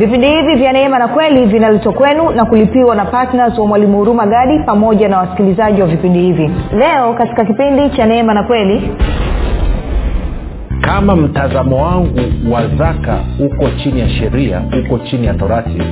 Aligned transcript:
vipindi 0.00 0.26
hivi 0.26 0.54
vya 0.54 0.72
neema 0.72 0.98
na 0.98 1.08
kweli 1.08 1.46
vinaletwa 1.46 1.92
kwenu 1.92 2.30
na 2.30 2.44
kulipiwa 2.44 2.94
na 2.94 3.04
ptns 3.04 3.58
wa 3.58 3.66
mwalimu 3.66 3.98
huruma 3.98 4.26
gadi 4.26 4.58
pamoja 4.58 5.08
na 5.08 5.18
wasikilizaji 5.18 5.80
wa 5.80 5.86
vipindi 5.86 6.18
hivi. 6.20 6.50
Leo 6.78 7.14
katika 7.14 7.44
kipindi 7.44 7.90
cha 7.90 8.06
neema 8.06 8.34
na 8.34 8.42
kweli 8.42 8.90
kama 10.80 11.16
mtazamo 11.16 11.84
wangu 11.84 12.20
wa 12.52 12.68
zaka 12.68 13.18
uko 13.38 13.68
chini 13.82 14.00
ya 14.00 14.08
sheria 14.08 14.62
uko 14.86 14.98
chini 14.98 15.26
ya 15.26 15.34
torati 15.34 15.82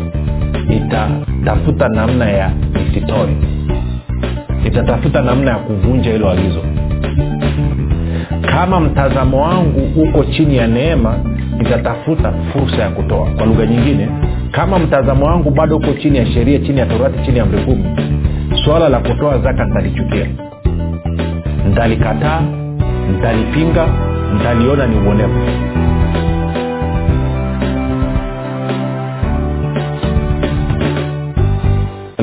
nitatafuta 0.69 1.89
namna 1.89 2.31
ya 2.31 2.51
nisitoe 2.75 3.37
nitatafuta 4.65 5.23
namna 5.23 5.51
ya 5.51 5.57
kuvunja 5.57 6.13
hilo 6.13 6.31
agizo. 6.31 6.61
Kama 8.53 8.81
mtazamo 8.81 9.43
wangu 9.43 10.03
uko 10.03 10.25
chini 10.25 10.57
ya 10.57 10.67
neema 10.67 11.15
nitatafuta 11.59 12.33
fursa 12.53 12.83
ya 12.83 12.91
kutoa. 12.91 13.27
Kwa 13.31 13.47
lugha 13.47 13.67
nyingine 13.67 14.09
kama 14.51 14.79
mtazamo 14.79 15.27
wangu 15.27 15.51
bado 15.51 15.77
uko 15.77 15.93
chini 15.93 16.19
ya 16.19 16.27
sheria 16.27 16.59
chini 16.59 16.79
ya 16.79 16.87
torati 16.87 17.19
chini 17.25 17.39
ya 17.39 17.43
amri 17.45 17.61
kumi 17.61 17.85
swala 18.65 18.89
la 18.89 18.99
kutoa 18.99 19.39
zaka 19.39 19.65
ntalichukia 19.65 20.27
ntalikataa 21.71 22.41
ntalipinga 23.19 23.87
ntaliona 24.37 24.87
ni 24.87 24.97
uonevu 25.07 25.39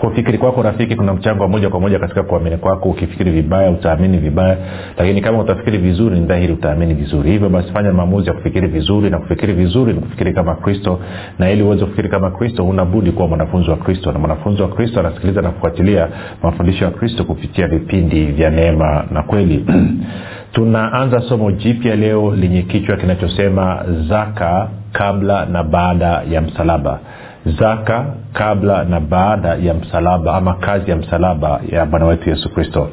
kufikiri 0.00 0.38
kwako 0.38 0.62
rafiki 0.62 0.96
kuna 0.96 1.14
mchango 1.14 1.42
wa 1.42 1.48
moja 1.48 1.68
kwa 1.68 1.80
moja 1.80 1.98
katika 1.98 2.22
kuamini 2.22 2.56
kwako. 2.56 2.88
Ukifikiri 2.88 3.30
vibaya 3.30 3.70
utaamini 3.70 4.18
vibaya. 4.18 4.56
Lakini 4.98 5.20
kama 5.20 5.38
utafikiri 5.38 5.78
vizuri 5.78 6.20
ni 6.20 6.26
dhahiri 6.26 6.52
utaamini 6.52 6.94
vizuri. 6.94 7.30
Hivyo 7.30 7.48
basi 7.48 7.72
fanya 7.72 7.92
maamuzi 7.92 8.26
ya 8.28 8.32
kufikiri 8.32 8.68
vizuri 8.68 9.10
na 9.10 9.18
kufikiri 9.18 9.52
vizuri 9.52 9.92
ni 9.92 10.00
kufikiri 10.00 10.32
kama 10.32 10.54
kristo. 10.54 11.00
Na 11.38 11.50
ili 11.50 11.62
uweze 11.62 11.84
kufikiri 11.84 12.08
kama 12.08 12.30
kristo 12.30 12.66
unabudi 12.66 13.12
kuwa 13.12 13.28
mwanafunzi 13.28 13.70
wa 13.70 13.76
kristo. 13.76 14.12
Na 14.12 14.18
mwanafunzi 14.18 14.62
wa 14.62 14.68
kristo 14.68 15.00
anasikiliza 15.00 15.42
na 15.42 15.50
kufuatilia 15.50 16.08
mafundisho 16.42 16.84
ya 16.84 16.90
kristo 16.90 17.24
kupitia 17.24 17.68
vipindi 17.68 18.24
vya 18.24 18.50
neema 18.50 19.04
na 19.10 19.22
kweli. 19.22 19.64
Tunaanza 20.52 21.20
somo 21.20 21.52
jipya 21.52 21.96
leo 21.96 22.36
lenye 22.36 22.62
kichwa 22.62 22.96
kinachosema 22.96 23.84
zaka 24.08 24.68
kabla 24.92 25.46
na 25.46 25.62
baada 25.62 26.22
ya 26.30 26.40
msalaba 26.40 27.00
zaka 27.48 28.04
kabla 28.32 28.84
na 28.84 29.00
baada 29.00 29.48
ya 29.54 29.74
msalaba 29.74 30.34
ama 30.34 30.54
kazi 30.54 30.90
ya 30.90 30.96
msalaba 30.96 31.60
ya 31.72 31.86
bwana 31.86 32.06
wetu 32.06 32.30
yesu 32.30 32.54
kristo. 32.54 32.88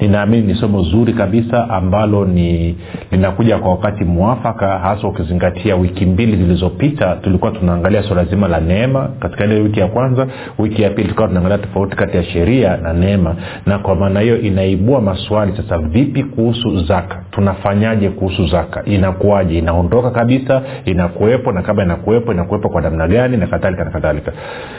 Ninaamini 0.00 0.46
ni 0.46 0.54
somo 0.54 0.82
zuri 0.82 1.12
kabisa 1.12 1.70
ambalo 1.70 2.24
ni 2.24 2.76
linakuja 3.10 3.58
kwa 3.58 3.70
wakati 3.70 4.04
mwafaka 4.04 4.78
hasa 4.78 5.08
ukizingatia 5.08 5.76
wiki 5.76 6.06
mbili 6.06 6.36
zilizopita 6.36 7.16
tulikuwa 7.16 7.50
tunaangalia 7.50 8.02
swala 8.02 8.24
zima 8.24 8.48
la 8.48 8.60
neema. 8.60 9.08
Katika 9.20 9.44
ile 9.44 9.60
wiki 9.60 9.80
ya 9.80 9.86
kwanza 9.86 10.26
wiki 10.58 10.82
ya 10.82 10.90
pili 10.90 11.08
tukawa 11.08 11.28
tunaangalia 11.28 11.58
tofauti 11.58 11.96
kati 11.96 12.16
ya 12.16 12.22
sheria 12.24 12.76
na 12.76 12.92
neema. 12.92 13.34
Na 13.66 13.78
kwa 13.78 13.94
maana 13.94 14.20
hiyo 14.20 14.40
inaibua 14.40 15.00
maswali 15.00 15.52
sasa 15.56 15.78
vipi 15.78 16.22
kuhusu 16.24 16.78
zaka? 16.84 17.24
Tunafanyaje 17.30 18.08
kuhusu 18.10 18.46
zaka? 18.46 18.84
Inakuwaje? 18.84 19.58
Inaondoka 19.58 20.10
kabisa 20.10 20.62
inakuwepo 20.84 21.52
na 21.52 21.62
kama 21.62 21.82
inakuwepo 21.82 22.32
inakuwepo 22.32 22.68
kwa 22.68 22.82
namna 22.82 23.08
gani 23.08 23.36
na 23.36 23.46
kadhalika 23.46 23.84
kadhalika. 23.94 24.32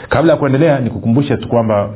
Kabla 0.08 0.32
ya 0.32 0.38
kuendelea 0.38 0.78
nikukumbushe 0.80 1.36
tu 1.36 1.48
kwamba 1.48 1.90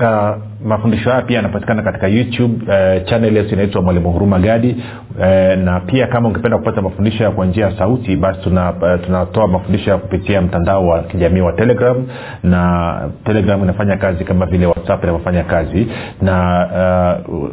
Uh, 0.00 0.36
mafundisho 0.64 1.10
haya 1.10 1.22
pia 1.22 1.36
yanapatikana 1.36 1.82
katika 1.82 2.06
youtube 2.08 2.54
uh, 2.64 3.04
channel 3.08 3.36
yetu 3.36 3.54
inaitwa 3.54 3.82
mwalimu 3.82 4.12
huruma 4.12 4.38
gadi. 4.38 4.76
Uh, 5.18 5.24
na 5.64 5.80
pia 5.86 6.06
kama 6.06 6.28
ungependa 6.28 6.58
kupata 6.58 6.82
mafundisho 6.82 7.24
ya 7.24 7.30
kwa 7.30 7.46
njia 7.46 7.66
ya 7.66 7.78
sauti 7.78 8.16
basi 8.16 8.40
tuna, 8.40 8.70
uh, 8.72 9.04
tunatoa 9.06 9.48
mafundisho 9.48 9.90
ya 9.90 9.96
kupitia 9.98 10.42
mtandao 10.42 10.86
wa 10.88 11.02
kijamii 11.02 11.40
wa 11.40 11.52
telegram. 11.52 12.06
Na 12.42 12.94
telegram 13.24 13.62
inafanya 13.62 13.96
kazi 13.96 14.24
kama 14.24 14.46
vile 14.46 14.66
whatsapp 14.66 15.02
inavyofanya 15.02 15.44
kazi. 15.44 15.86
Na 16.22 17.22
uh, 17.28 17.48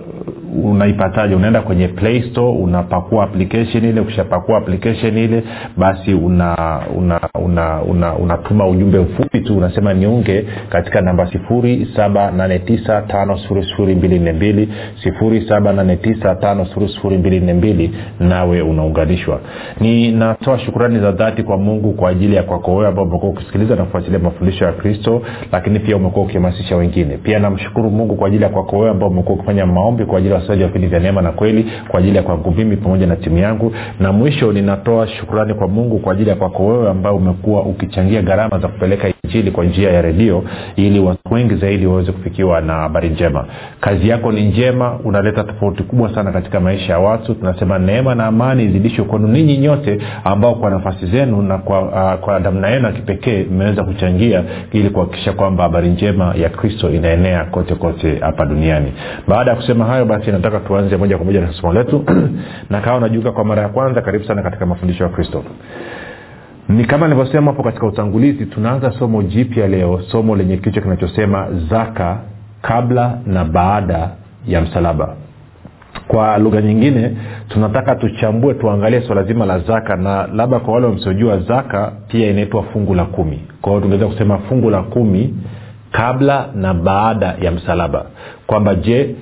unaipataje? 0.72 1.36
Unaenda 1.36 1.62
kwenye 1.62 1.88
play 1.88 2.22
store 2.32 2.58
unapakua 2.58 3.24
application 3.24 3.86
ile. 3.86 4.02
Ukishapakua 4.02 4.58
application 4.58 5.18
ile 5.18 5.44
basi 5.78 6.14
una 6.14 6.80
unatuma 6.96 7.40
una, 7.46 7.82
una, 7.82 8.14
una, 8.14 8.38
una 8.52 8.66
ujumbe 8.68 9.00
mfupi 9.00 9.40
tu. 9.40 9.58
Unasema 9.58 9.94
niunge 9.94 10.46
katika 10.70 11.02
namba 11.02 11.26
sifuri 15.04 15.42
saba 15.50 15.74
7895242 15.74 17.90
nawe 18.20 18.62
unaunganishwa. 18.62 19.40
Ninatoa 19.80 20.60
shukurani 20.60 21.00
za 21.00 21.12
dhati 21.12 21.44
kwa 21.44 21.58
mungu 21.58 21.94
kwa 21.94 22.10
ajili 22.10 22.36
ya 22.36 22.44
kwako 22.44 22.76
wewe 22.76 22.88
ambao 22.88 23.06
umekuwa 23.06 23.32
ukisikiliza 23.32 23.76
na 23.76 23.84
kufuatilia 23.84 24.20
mafundisho 24.20 24.66
ya 24.66 24.72
kristo 24.72 25.22
lakini 25.52 25.80
pia 25.80 25.96
umekuwa 25.96 26.26
ukihamasisha 26.26 26.76
wengine. 26.76 27.18
Pia 27.18 27.40
namshukuru 27.40 27.92
mungu 27.92 28.16
kwa 28.16 28.28
ajili 28.28 28.44
ya 28.44 28.50
kwako 28.50 28.78
wewe 28.78 28.92
ambao 28.92 29.10
umekuwa 29.10 29.36
ukifanya 29.36 29.66
maombi 29.66 30.06
kwa 30.06 30.18
ajili 30.18 30.34
ya 30.34 30.40
wasaji 30.40 30.62
wa 30.62 30.68
vipindi 30.68 30.88
vya 30.88 31.00
neema 31.00 31.22
na 31.22 31.32
kweli 31.32 31.72
kwa 31.88 32.00
ajili 32.00 32.18
ya 32.18 32.24
kwangu 32.24 32.52
mimi 32.52 32.78
pamoja 32.78 33.08
na 33.08 33.16
timu 33.16 33.38
yangu. 33.38 33.74
Na 34.00 34.12
mwisho 34.12 34.52
ninatoa 34.54 35.08
shukurani 35.08 35.54
kwa 35.54 35.68
mungu 35.68 36.00
kwa 36.00 36.14
ajili 36.14 36.30
ya 36.30 36.36
kwako 36.36 36.66
wewe 36.68 36.90
ambao 36.90 37.16
umekuwa 37.16 37.62
ukichangia 37.64 38.22
gharama 38.22 38.60
za 38.60 38.68
kupeleka 38.68 39.08
injili 39.24 39.52
kwa 39.52 39.66
njia 39.66 39.92
ya 39.92 40.02
redio 40.02 40.44
ili 40.76 41.00
watu 41.00 41.34
wengi 41.34 41.56
zaidi 41.56 41.86
waweze 41.86 42.12
kufikiwa 42.12 42.62
na 42.62 42.90
habari 42.92 43.10
njema. 43.10 43.46
Kazi 43.80 44.10
yako 44.10 44.32
ni 44.32 44.42
njema 44.46 45.00
unaleta 45.04 45.44
tofauti 45.44 45.84
kubwa 45.84 46.16
sana 46.16 46.32
katika 46.32 46.60
maisha 46.60 46.94
ya 46.94 47.00
watu. 47.00 47.36
Tunasema 47.36 47.80
neema 47.80 48.16
na 48.16 48.26
amani 48.26 48.64
izidishwe 48.64 49.06
kwenu 49.06 49.28
ninyi 49.28 49.58
nyote 49.58 50.00
ambao 50.24 50.56
kwa 50.56 50.70
nafasi 50.70 51.06
zenu 51.06 51.42
na 51.42 51.58
kwa, 51.58 51.82
uh, 51.82 52.20
kwa 52.20 52.40
namna 52.40 52.70
yenu 52.70 52.86
ya 52.86 52.92
kipekee 52.92 53.44
mmeweza 53.52 53.84
kuchangia 53.84 54.44
ili 54.72 54.90
kuhakikisha 54.90 55.34
kwamba 55.34 55.64
habari 55.64 55.90
njema 55.90 56.34
ya 56.36 56.50
kristo 56.50 56.90
inaenea 56.90 57.46
kote 57.46 57.76
kote 57.76 58.16
hapa 58.20 58.46
duniani. 58.46 58.94
Baada 59.28 59.52
ya 59.52 59.58
kusema 59.58 59.86
hayo 59.86 60.06
basi 60.06 60.32
nataka 60.32 60.60
tuanze 60.60 60.98
moja 60.98 61.18
kwa 61.18 61.26
moja 61.26 61.42
na 61.42 61.54
somo 61.54 61.74
letu. 61.74 62.06
Na 62.70 62.82
kawa 62.82 62.98
unajiunga 62.98 63.32
kwa 63.32 63.46
mara 63.46 63.62
ya 63.62 63.70
kwanza 63.70 64.02
karibu 64.02 64.26
sana 64.26 64.42
katika 64.44 64.66
mafundisho 64.66 65.04
ya 65.04 65.10
kristo. 65.10 65.44
Ni 66.70 66.86
kama 66.86 67.08
nilivyosema 67.08 67.52
hapo 67.52 67.64
katika 67.64 67.88
utangulizi 67.88 68.46
tunaanza 68.46 68.92
somo 69.00 69.24
jipya 69.24 69.68
leo 69.68 70.02
somo 70.12 70.36
lenye 70.36 70.58
kichwa 70.58 70.82
kinachosema 70.84 71.48
zaka 71.70 72.20
kabla 72.62 73.18
na 73.26 73.46
baada 73.46 74.10
ya 74.48 74.62
msalaba. 74.62 75.16
Kwa 76.08 76.38
lugha 76.38 76.62
nyingine 76.62 77.18
tunataka 77.50 77.96
tuchambue 77.96 78.54
tuangalie 78.54 79.02
swala 79.02 79.24
zima 79.24 79.46
la 79.46 79.60
zaka 79.60 79.96
na 79.96 80.28
labda 80.28 80.60
kwa 80.60 80.74
wale 80.74 80.86
wamsiojua 80.86 81.38
zaka 81.40 81.92
pia 82.08 82.30
inaitwa 82.30 82.64
fungu 82.64 82.96
la 82.96 83.06
kumi. 83.06 83.40
Kwa 83.62 83.72
hiyo 83.72 83.82
tungeweza 83.82 84.08
kusema 84.08 84.38
fungu 84.38 84.70
la 84.70 84.82
kumi 84.84 85.34
kabla 85.92 86.48
na 86.56 86.74
baada 86.74 87.36
ya 87.42 87.52
msalaba. 87.52 88.06
Kwamba 88.48 88.76
je 88.76 89.16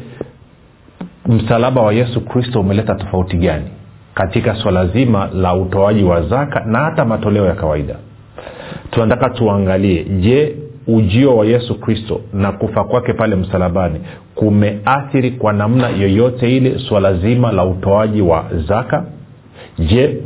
msalaba 1.27 1.81
wa 1.81 1.93
yesu 1.93 2.21
kristo 2.21 2.59
umeleta 2.61 2.95
tofauti 2.95 3.37
gani 3.37 3.65
katika 4.13 4.55
swala 4.55 4.85
zima 4.87 5.29
la 5.33 5.53
utoaji 5.55 6.03
wa 6.03 6.21
zaka 6.21 6.59
na 6.65 6.79
hata 6.79 7.05
matoleo 7.05 7.45
ya 7.45 7.53
kawaida? 7.55 7.95
Tunataka 8.91 9.29
tuangalie 9.29 10.03
je 10.03 10.55
ujio 10.95 11.37
wa 11.37 11.45
yesu 11.45 11.79
kristo 11.79 12.21
na 12.33 12.51
kufa 12.51 12.83
kwake 12.83 13.13
pale 13.13 13.35
msalabani 13.35 13.99
kumeathiri 14.35 15.31
kwa 15.31 15.53
namna 15.53 15.89
yoyote 15.89 16.57
ile 16.57 16.79
swala 16.79 17.13
zima 17.13 17.51
la 17.51 17.65
utoaji 17.65 18.21
wa 18.21 18.45
zaka. 18.67 19.03
Je 19.79 20.17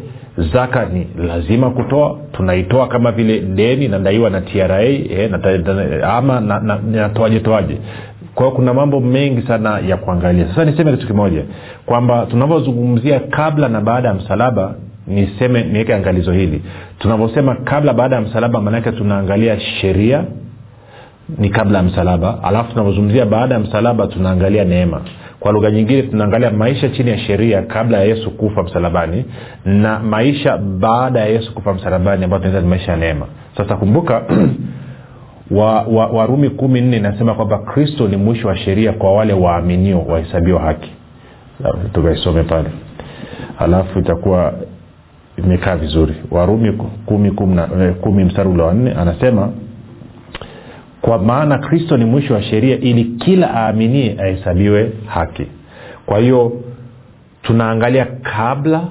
zaka 0.54 0.86
ni 0.86 1.08
lazima 1.28 1.70
kutoa? 1.70 2.18
Tunaitoa 2.32 2.88
kama 2.88 3.12
vile 3.12 3.40
deni 3.40 3.88
nadaiwa 3.88 4.30
na 4.30 4.42
tra 4.42 4.84
eh, 4.84 5.32
ama 6.04 6.40
natoaje 6.92 7.36
na, 7.36 7.40
toaje? 7.44 7.78
Kwa 8.36 8.52
kuna 8.52 8.74
mambo 8.74 9.00
mengi 9.00 9.42
sana 9.48 9.80
ya 9.80 9.98
kuangalia. 9.98 10.48
Sasa 10.48 10.66
niseme 10.66 10.92
kitu 10.92 11.08
kimoja 11.08 11.44
kwamba 11.86 12.26
tunavyozungumzia 12.26 13.20
kabla 13.20 13.70
na 13.70 13.82
baada 13.82 14.08
ya 14.08 14.14
msalaba 14.14 14.76
niseme 15.08 15.64
niweke 15.64 15.94
angalizo 15.94 16.32
hili. 16.32 16.62
Tunavyosema 17.00 17.56
kabla 17.56 17.94
baada 17.94 18.16
ya 18.16 18.22
msalaba 18.22 18.62
maanake 18.62 18.92
tunaangalia 18.92 19.60
sheria 19.60 20.24
ni 21.38 21.50
kabla 21.50 21.78
ya 21.78 21.84
msalaba. 21.84 22.44
Alafu 22.44 22.72
tunavyozungumzia 22.72 23.26
baada 23.26 23.54
ya 23.56 23.60
msalaba 23.60 24.08
tunaangalia 24.08 24.64
neema. 24.64 25.02
Kwa 25.40 25.52
lugha 25.52 25.72
nyingine 25.72 26.02
tunaangalia 26.04 26.52
maisha 26.52 26.90
chini 26.90 27.10
ya 27.10 27.18
sheria 27.18 27.62
kabla 27.62 27.98
ya 27.98 28.04
yesu 28.04 28.32
kufa 28.32 28.64
msalabani 28.64 29.26
na 29.66 30.00
maisha 30.00 30.58
baada 30.58 31.20
ya 31.20 31.26
yesu 31.26 31.54
kufa 31.54 31.74
msalabani 31.74 32.24
ambayo 32.24 32.40
tunaita 32.44 32.62
ni 32.62 32.68
maisha 32.68 32.92
ya 32.92 32.98
neema. 32.98 33.26
Sasa 33.58 33.76
kumbuka 33.76 34.14
warumi 34.14 34.58
wa, 35.62 35.82
wa 35.82 36.08
warumi 36.08 36.50
kumi 36.50 36.82
nne 36.82 36.98
inasema 36.98 37.34
kwamba 37.34 37.58
kristo 37.58 38.08
ni 38.08 38.18
mwisho 38.18 38.48
wa 38.48 38.56
sheria 38.58 38.94
kwa 38.94 39.14
wale 39.14 39.34
waaminio 39.34 40.02
wahesabiwa 40.02 40.62
haki. 40.62 40.92
Tukaisome 41.94 42.44
pale. 42.44 42.70
Alafu 43.60 44.00
itakuwa 44.00 44.54
imekaa 45.38 45.76
vizuri. 45.76 46.16
Warumi 46.32 46.72
kumi, 47.06 47.32
kumi, 47.32 47.62
kumi 48.02 48.24
mstari 48.24 48.50
ule 48.50 48.64
wa 48.64 48.74
nne 48.74 48.92
anasema 48.92 49.50
kwa 51.04 51.18
maana 51.20 51.58
kristo 51.58 51.98
ni 51.98 52.06
mwisho 52.06 52.34
wa 52.34 52.42
sheria 52.44 52.80
ili 52.80 53.04
kila 53.04 53.52
aaminie 53.56 54.16
ahesabiwe 54.20 54.92
haki. 55.06 55.46
Kwa 56.06 56.20
hiyo 56.20 56.52
tunaangalia 57.42 58.06
kabla 58.06 58.82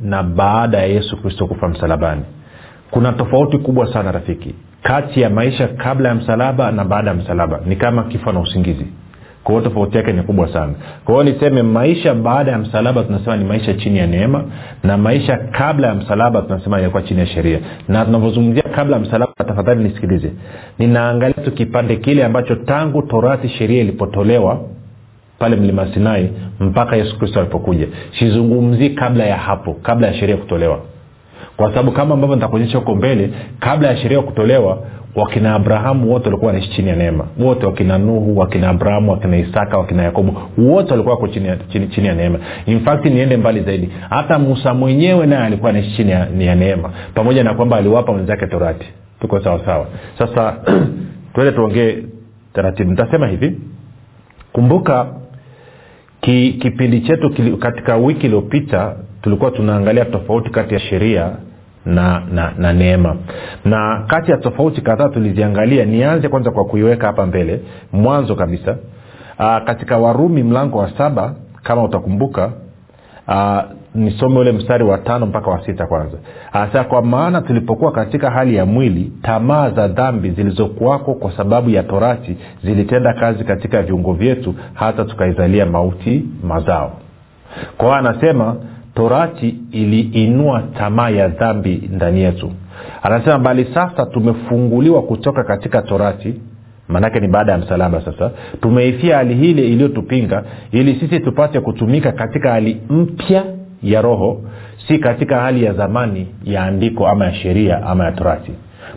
na 0.00 0.22
baada 0.22 0.78
ya 0.78 0.86
yesu 0.86 1.22
kristo 1.22 1.46
kufa 1.46 1.68
msalabani. 1.68 2.22
Kuna 2.90 3.12
tofauti 3.12 3.58
kubwa 3.58 3.92
sana 3.92 4.12
rafiki 4.12 4.54
kati 4.82 5.20
ya 5.20 5.30
maisha 5.30 5.68
kabla 5.68 6.08
ya 6.08 6.14
msalaba 6.14 6.72
na 6.72 6.84
baada 6.84 7.10
ya 7.10 7.16
msalaba. 7.16 7.60
Ni 7.66 7.76
kama 7.76 8.04
kifo 8.04 8.32
na 8.32 8.40
usingizi 8.40 8.86
kwa 9.44 9.62
tofauti 9.62 9.96
yake 9.96 10.12
ni 10.12 10.22
kubwa 10.22 10.52
sana. 10.52 10.72
Kwa 11.04 11.14
hiyo 11.22 11.34
niseme 11.34 11.62
maisha 11.62 12.14
baada 12.14 12.50
ya 12.52 12.58
msalaba 12.58 13.02
tunasema 13.02 13.36
ni 13.36 13.44
maisha 13.44 13.74
chini 13.74 13.98
ya 13.98 14.06
neema 14.06 14.44
na 14.84 14.96
maisha 14.96 15.36
kabla 15.36 15.86
ya 15.88 15.94
msalaba 15.94 16.42
tunasema 16.42 16.78
yalikuwa 16.78 17.02
chini 17.02 17.20
ya 17.20 17.26
sheria. 17.26 17.58
Na 17.88 18.04
tunavyozungumzia 18.04 18.62
kabla 18.62 18.96
ya 18.96 19.02
msalaba 19.02 19.32
tafadhali 19.46 19.84
nisikilize. 19.84 20.32
Ninaangalia 20.78 21.44
tu 21.44 21.52
kipande 21.52 21.96
kile 21.96 22.24
ambacho 22.24 22.54
tangu 22.54 23.02
torati 23.02 23.48
sheria 23.48 23.80
ilipotolewa 23.82 24.60
pale 25.38 25.56
mlima 25.56 25.86
sinai 25.94 26.30
mpaka 26.60 26.96
yesu 26.96 27.18
kristo 27.18 27.40
alipokuja. 27.40 27.86
Sizungumzii 28.18 28.90
kabla 28.90 29.24
ya 29.24 29.36
hapo 29.36 29.74
kabla 29.74 30.06
ya 30.06 30.14
sheria 30.14 30.36
kutolewa. 30.36 30.80
Kwa 31.56 31.68
sababu 31.70 31.92
kama 31.92 32.14
ambavyo 32.14 32.36
nitakuonyesha 32.36 32.78
huko 32.78 32.94
mbele 32.94 33.30
kabla 33.60 33.88
ya 33.88 33.96
sheria 33.96 34.20
kutolewa 34.22 34.78
wakina 35.14 35.54
abrahamu 35.54 36.12
wote 36.12 36.24
walikuwa 36.24 36.46
wanaishi 36.52 36.70
chini 36.70 36.88
ya 36.88 36.96
neema. 36.96 37.26
Wote 37.40 37.66
wakina 37.66 37.98
nuhu 37.98 38.38
wakina 38.38 38.68
abrahamu 38.68 39.10
wakina 39.10 39.36
isaka 39.36 39.78
wakina 39.78 40.02
yakobo 40.02 40.42
wote 40.58 40.90
walikuwa 40.90 41.14
wako 41.14 41.28
chini, 41.28 41.48
chini, 41.68 41.88
chini 41.88 42.06
ya 42.06 42.14
neema. 42.14 42.38
Infact 42.66 43.04
niende 43.04 43.36
mbali 43.36 43.60
zaidi. 43.60 43.90
Hata 44.10 44.38
musa 44.38 44.74
mwenyewe 44.74 45.26
naye 45.26 45.44
alikuwa 45.44 45.70
anaishi 45.70 45.96
chini 45.96 46.10
ya, 46.10 46.28
ya 46.38 46.54
neema. 46.54 46.90
Pamoja 47.14 47.44
na 47.44 47.54
kwamba 47.54 47.76
aliwapa 47.76 48.12
wenzake 48.12 48.46
torati. 48.46 48.86
Tuko 49.20 49.40
sawasawa 49.40 49.86
sasa 50.18 50.56
tuende 51.34 51.52
tuongee 51.52 51.96
taratibu. 52.52 52.90
Nitasema 52.90 53.26
hivi. 53.28 53.60
Kumbuka 54.52 55.06
ki, 56.20 56.52
kipindi 56.52 57.00
chetu 57.00 57.56
katika 57.58 57.96
wiki 57.96 58.26
iliyopita 58.26 58.96
tulikuwa 59.22 59.50
tunaangalia 59.50 60.04
tofauti 60.04 60.50
kati 60.50 60.74
ya 60.74 60.80
sheria 60.80 61.32
na, 61.86 62.22
na 62.32 62.52
na 62.58 62.72
neema. 62.72 63.16
Na 63.64 64.04
kati 64.06 64.30
ya 64.30 64.36
tofauti 64.36 64.80
kadhaa 64.80 65.08
tuliziangalia 65.08 65.84
nianze 65.84 66.28
kwanza 66.28 66.50
kwa 66.50 66.64
kuiweka 66.64 67.06
hapa 67.06 67.26
mbele 67.26 67.60
mwanzo 67.92 68.34
kabisa. 68.36 68.76
Aa, 69.38 69.60
katika 69.60 69.98
warumi 69.98 70.42
mlango 70.42 70.78
wa 70.78 70.90
saba 70.98 71.34
kama 71.62 71.82
utakumbuka 71.84 72.50
aa, 73.28 73.64
nisome 73.94 74.38
ule 74.38 74.52
mstari 74.52 74.84
wa 74.84 74.98
tano 74.98 75.26
mpaka 75.26 75.50
wa 75.50 75.64
sita 75.66 75.86
kwanza. 75.86 76.16
Hasa 76.52 76.84
kwa 76.84 77.02
maana 77.02 77.40
tulipokuwa 77.40 77.92
katika 77.92 78.30
hali 78.30 78.54
ya 78.56 78.66
mwili 78.66 79.12
tamaa 79.22 79.70
za 79.70 79.88
dhambi 79.88 80.30
zilizokuwako 80.30 81.14
kwa 81.14 81.32
sababu 81.36 81.70
ya 81.70 81.82
torati 81.82 82.36
zilitenda 82.64 83.12
kazi 83.12 83.44
katika 83.44 83.82
viungo 83.82 84.12
vyetu 84.12 84.54
hata 84.74 85.04
tukaizalia 85.04 85.66
mauti 85.66 86.24
mazao. 86.44 86.92
Kwa 87.76 87.86
hiyo 87.86 87.98
anasema 87.98 88.56
torati 88.94 89.54
iliinua 89.72 90.62
tamaa 90.78 91.10
ya 91.10 91.28
dhambi 91.28 91.82
ndani 91.92 92.20
yetu. 92.20 92.52
Anasema 93.02 93.38
bali 93.38 93.64
sasa 93.74 94.06
tumefunguliwa 94.06 95.02
kutoka 95.02 95.44
katika 95.44 95.82
torati. 95.82 96.34
Maanake 96.88 97.20
ni 97.20 97.28
baada 97.28 97.52
ya 97.52 97.58
msalaba 97.58 98.00
sasa. 98.00 98.30
Tumeifia 98.60 99.16
hali 99.16 99.34
hile 99.34 99.66
iliyotupinga 99.68 100.42
ili 100.72 100.94
sisi 101.00 101.20
tupate 101.20 101.60
kutumika 101.60 102.12
katika 102.12 102.50
hali 102.50 102.80
mpya 102.90 103.44
ya 103.82 104.02
roho 104.02 104.40
si 104.88 104.98
katika 104.98 105.40
hali 105.40 105.64
ya 105.64 105.72
zamani 105.72 106.26
ya 106.44 106.62
andiko 106.64 107.08
ama 107.08 107.24
ya 107.24 107.34
sheria 107.34 107.82
ama 107.86 108.04
ya 108.04 108.12
torati. 108.12 108.52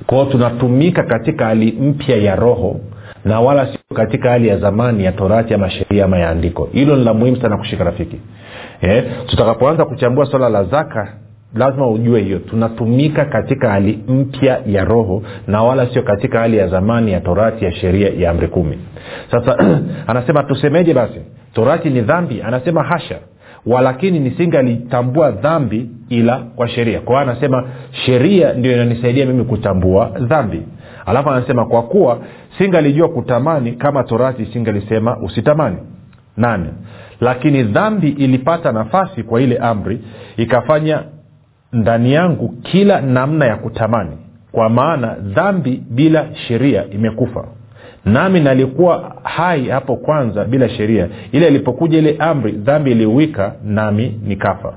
Kwao 0.05 0.25
tunatumika 0.25 1.03
katika 1.03 1.45
hali 1.45 1.71
mpya 1.71 2.15
ya 2.17 2.35
roho 2.35 2.79
na 3.25 3.39
wala 3.41 3.65
sio 3.67 3.79
katika 3.95 4.29
hali 4.29 4.47
ya 4.47 4.57
zamani 4.57 5.03
ya 5.03 5.11
torati 5.11 5.53
ama 5.53 5.69
sheria 5.69 6.05
ama 6.05 6.17
ya 6.17 6.29
andiko. 6.29 6.69
Hilo 6.73 6.95
ni 6.95 7.03
la 7.03 7.13
muhimu 7.13 7.37
sana 7.37 7.57
kushika 7.57 7.83
rafiki 7.83 8.17
eh, 8.81 9.03
tutakapoanza 9.27 9.85
kuchambua 9.85 10.25
swala 10.25 10.49
la 10.49 10.63
zaka 10.63 11.13
lazima 11.55 11.87
ujue 11.87 12.21
hiyo. 12.21 12.39
Tunatumika 12.39 13.25
katika 13.25 13.69
hali 13.69 13.99
mpya 14.07 14.59
ya 14.65 14.85
roho 14.85 15.23
na 15.47 15.63
wala 15.63 15.87
sio 15.93 16.01
katika 16.03 16.39
hali 16.39 16.57
ya 16.57 16.67
zamani 16.67 17.11
ya 17.11 17.19
torati 17.21 17.65
ya 17.65 17.71
sheria 17.71 18.09
ya 18.17 18.31
amri 18.31 18.47
kumi. 18.47 18.79
Sasa 19.31 19.57
anasema 20.07 20.43
tusemeje 20.43 20.93
basi? 20.93 21.21
Torati 21.53 21.89
ni 21.89 22.01
dhambi? 22.01 22.41
Anasema 22.41 22.83
hasha. 22.83 23.19
Walakini 23.65 24.19
nisingalitambua 24.19 25.31
dhambi 25.31 25.89
ila 26.09 26.37
kwa 26.55 26.67
sheria. 26.67 26.99
Kwa 26.99 27.15
hiyo 27.21 27.31
anasema 27.31 27.63
sheria 28.05 28.53
ndio 28.53 28.71
inanisaidia 28.71 29.25
mimi 29.25 29.43
kutambua 29.43 30.11
dhambi. 30.19 30.61
Alafu 31.05 31.29
anasema 31.29 31.65
kwa 31.65 31.83
kuwa 31.83 32.19
singalijua 32.57 33.09
kutamani 33.09 33.71
kama 33.71 34.03
torati 34.03 34.41
isingalisema 34.43 35.17
usitamani. 35.17 35.77
Nane 36.37 36.69
lakini 37.21 37.63
dhambi 37.63 38.09
ilipata 38.09 38.71
nafasi 38.71 39.23
kwa 39.23 39.41
ile 39.41 39.57
amri 39.57 40.01
ikafanya 40.37 41.03
ndani 41.73 42.13
yangu 42.13 42.47
kila 42.61 43.01
namna 43.01 43.45
ya 43.45 43.55
kutamani. 43.55 44.17
Kwa 44.51 44.69
maana 44.69 45.15
dhambi 45.21 45.83
bila 45.89 46.25
sheria 46.47 46.83
imekufa. 46.91 47.45
Nami 48.05 48.39
nalikuwa 48.39 49.15
hai 49.23 49.69
hapo 49.69 49.95
kwanza 49.95 50.45
bila 50.45 50.69
sheria. 50.69 51.07
Ile 51.31 51.47
ilipokuja 51.47 51.97
ile 51.97 52.15
amri 52.19 52.51
dhambi 52.51 52.91
iliuwika 52.91 53.53
nami 53.63 54.19
nikafa. 54.27 54.73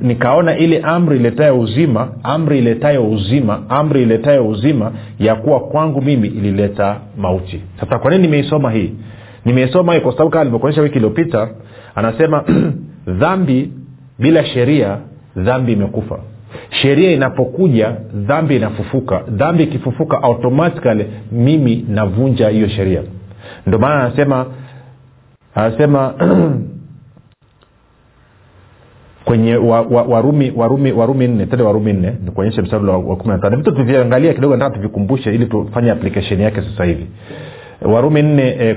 Nikaona 0.00 0.56
ile 0.56 0.80
amri 0.80 1.16
iletayo 1.16 1.60
uzima 1.60 2.08
amri 2.22 2.58
iletayo 2.58 3.10
uzima 3.10 3.62
amri 3.68 4.02
iletayo 4.02 4.48
uzima 4.48 4.92
ya 5.18 5.34
kuwa 5.34 5.60
kwangu 5.60 6.02
mimi 6.02 6.28
ilileta 6.28 6.96
mauti. 7.16 7.62
Sasa 7.80 7.98
kwa 7.98 8.10
nini 8.10 8.22
nimeisoma 8.22 8.70
hii 8.72 8.94
nimeisoma 9.46 9.94
hii 9.94 10.00
kwa 10.00 10.12
sababu 10.12 10.30
kama 10.30 10.40
alivyokuonyesha 10.40 10.82
wiki 10.82 10.96
iliyopita 10.96 11.48
anasema 11.94 12.44
dhambi 13.20 13.72
bila 14.18 14.44
sheria 14.44 14.98
dhambi 15.36 15.72
imekufa. 15.72 16.18
Sheria 16.70 17.12
inapokuja 17.12 17.96
dhambi 18.14 18.56
inafufuka. 18.56 19.22
Dhambi 19.28 19.62
ikifufuka 19.62 20.22
automatically 20.22 21.06
mimi 21.32 21.86
navunja 21.88 22.48
hiyo 22.48 22.68
sheria. 22.68 23.02
Ndio 23.66 23.78
maana 23.78 24.04
anasema 24.04 24.46
anasema 25.54 26.14
kwenye 29.24 29.56
wa, 29.56 29.80
wa, 29.80 30.02
warumi 30.96 31.28
nne 31.28 31.46
tende 31.46 31.64
warumi 31.64 31.92
nne 31.92 32.14
nikuonyeshe 32.24 32.62
msabla 32.62 32.92
wa, 32.92 33.16
kumi 33.16 33.30
na 33.34 33.38
tano. 33.38 33.56
Vitu 33.56 33.72
tuviangalia 33.72 34.34
kidogo 34.34 34.56
nataka 34.56 34.76
tuvikumbushe 34.76 35.34
ili 35.34 35.46
tufanye 35.46 35.90
application 35.90 36.40
yake 36.40 36.62
sasa 36.62 36.84
hivi 36.84 37.06
warumi 37.82 38.22
nne 38.22 38.56
e, 38.60 38.74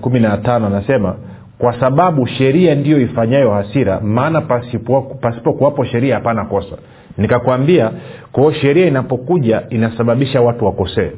kumi 0.00 0.20
na- 0.20 0.36
tano 0.36 0.66
anasema 0.66 1.16
kwa 1.58 1.80
sababu 1.80 2.26
sheria 2.26 2.74
ndiyo 2.74 3.00
ifanyayo 3.00 3.50
hasira 3.50 4.00
maana 4.00 4.40
pasipo, 4.40 5.00
pasipo 5.02 5.52
kuwapo 5.52 5.84
sheria 5.84 6.14
hapana 6.14 6.44
kosa. 6.44 6.76
Nikakwambia 7.18 7.90
kwao 8.32 8.52
sheria 8.52 8.86
inapokuja 8.86 9.62
inasababisha 9.70 10.40
watu 10.40 10.64
wakosee. 10.64 11.10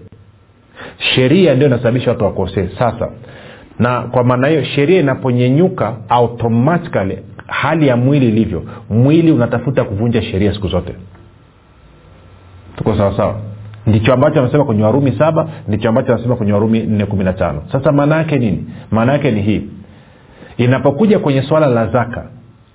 Sheria 0.99 1.55
ndio 1.55 1.67
inasababisha 1.67 2.11
watu 2.11 2.25
wakosee. 2.25 2.69
Sasa 2.79 3.09
na 3.79 4.01
kwa 4.03 4.25
maana 4.25 4.49
hiyo 4.49 4.65
sheria 4.65 5.01
inaponyenyuka 5.01 5.97
automatically 6.09 7.19
hali 7.47 7.87
ya 7.89 7.97
mwili 7.97 8.29
ilivyo 8.29 8.63
mwili 8.91 9.33
unatafuta 9.33 9.85
kuvunja 9.85 10.23
sheria 10.23 10.55
siku 10.55 10.69
zote. 10.69 10.95
Tuko 12.77 12.97
sawasawa 12.97 13.41
ndicho 13.87 14.15
ambacho 14.15 14.41
anasema 14.41 14.65
kwenye 14.65 14.83
warumi 14.83 15.13
saba 15.19 15.49
ndicho 15.69 15.89
ambacho 15.89 16.13
anasema 16.15 16.37
kwenye 16.37 16.53
warumi 16.53 16.81
nne 16.83 17.07
kumi 17.07 17.25
na 17.25 17.33
tano. 17.33 17.63
Sasa 17.73 17.93
maana 17.93 18.17
yake 18.17 18.39
nini? 18.39 18.67
Maana 18.91 19.13
yake 19.13 19.31
ni 19.31 19.43
hii. 19.43 19.63
Inapokuja 20.57 21.19
kwenye 21.19 21.43
swala 21.43 21.67
la 21.67 21.87
zaka 21.87 22.27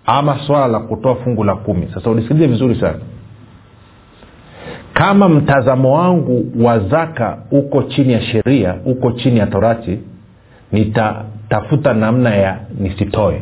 ama 0.05 0.39
swala 0.47 0.67
la 0.67 0.79
kutoa 0.79 1.15
fungu 1.15 1.43
la 1.43 1.55
kumi. 1.55 1.87
Sasa 1.93 2.09
unisikilize 2.09 2.47
vizuri 2.47 2.75
sana. 2.75 2.97
Kama 4.93 5.29
mtazamo 5.29 5.95
wangu 5.97 6.45
wa 6.65 6.79
zaka 6.79 7.37
uko 7.51 7.83
chini 7.83 8.13
ya 8.13 8.21
sheria 8.21 8.75
uko 8.85 9.11
chini 9.11 9.39
ya 9.39 9.47
torati 9.47 9.99
nitatafuta 10.71 11.93
namna 11.93 12.35
ya 12.35 12.59
nisitoe. 12.79 13.41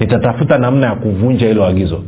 Nitatafuta 0.00 0.58
namna 0.58 0.86
ya 0.86 0.94
kuvunja 0.94 1.46
hilo 1.48 1.66
agizo 1.66 2.02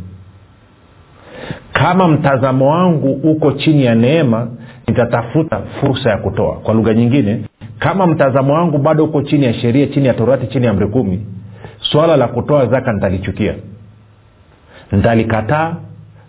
kama 1.72 2.08
mtazamo 2.08 2.70
wangu 2.70 3.12
uko 3.12 3.52
chini 3.52 3.84
ya 3.84 3.94
neema 3.94 4.48
nitatafuta 4.86 5.60
fursa 5.80 6.10
ya 6.10 6.16
kutoa. 6.18 6.54
Kwa 6.56 6.74
lugha 6.74 6.94
nyingine 6.94 7.40
kama 7.78 8.06
mtazamo 8.06 8.54
wangu 8.54 8.78
bado 8.78 9.04
uko 9.04 9.22
chini 9.22 9.44
ya 9.44 9.54
sheria 9.54 9.86
chini 9.86 10.06
ya 10.06 10.14
torati 10.14 10.46
chini 10.46 10.64
ya 10.64 10.70
amri 10.70 10.86
kumi 10.88 11.26
swala 11.80 12.16
la 12.16 12.28
kutoa 12.28 12.66
zaka 12.66 12.92
nitalichukia. 12.92 13.54
Nitalikataa 14.92 15.76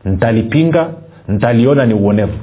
nitalipinga 0.05 0.89
nitaliona 1.27 1.85
ni 1.85 1.93
uonevu. 1.93 2.37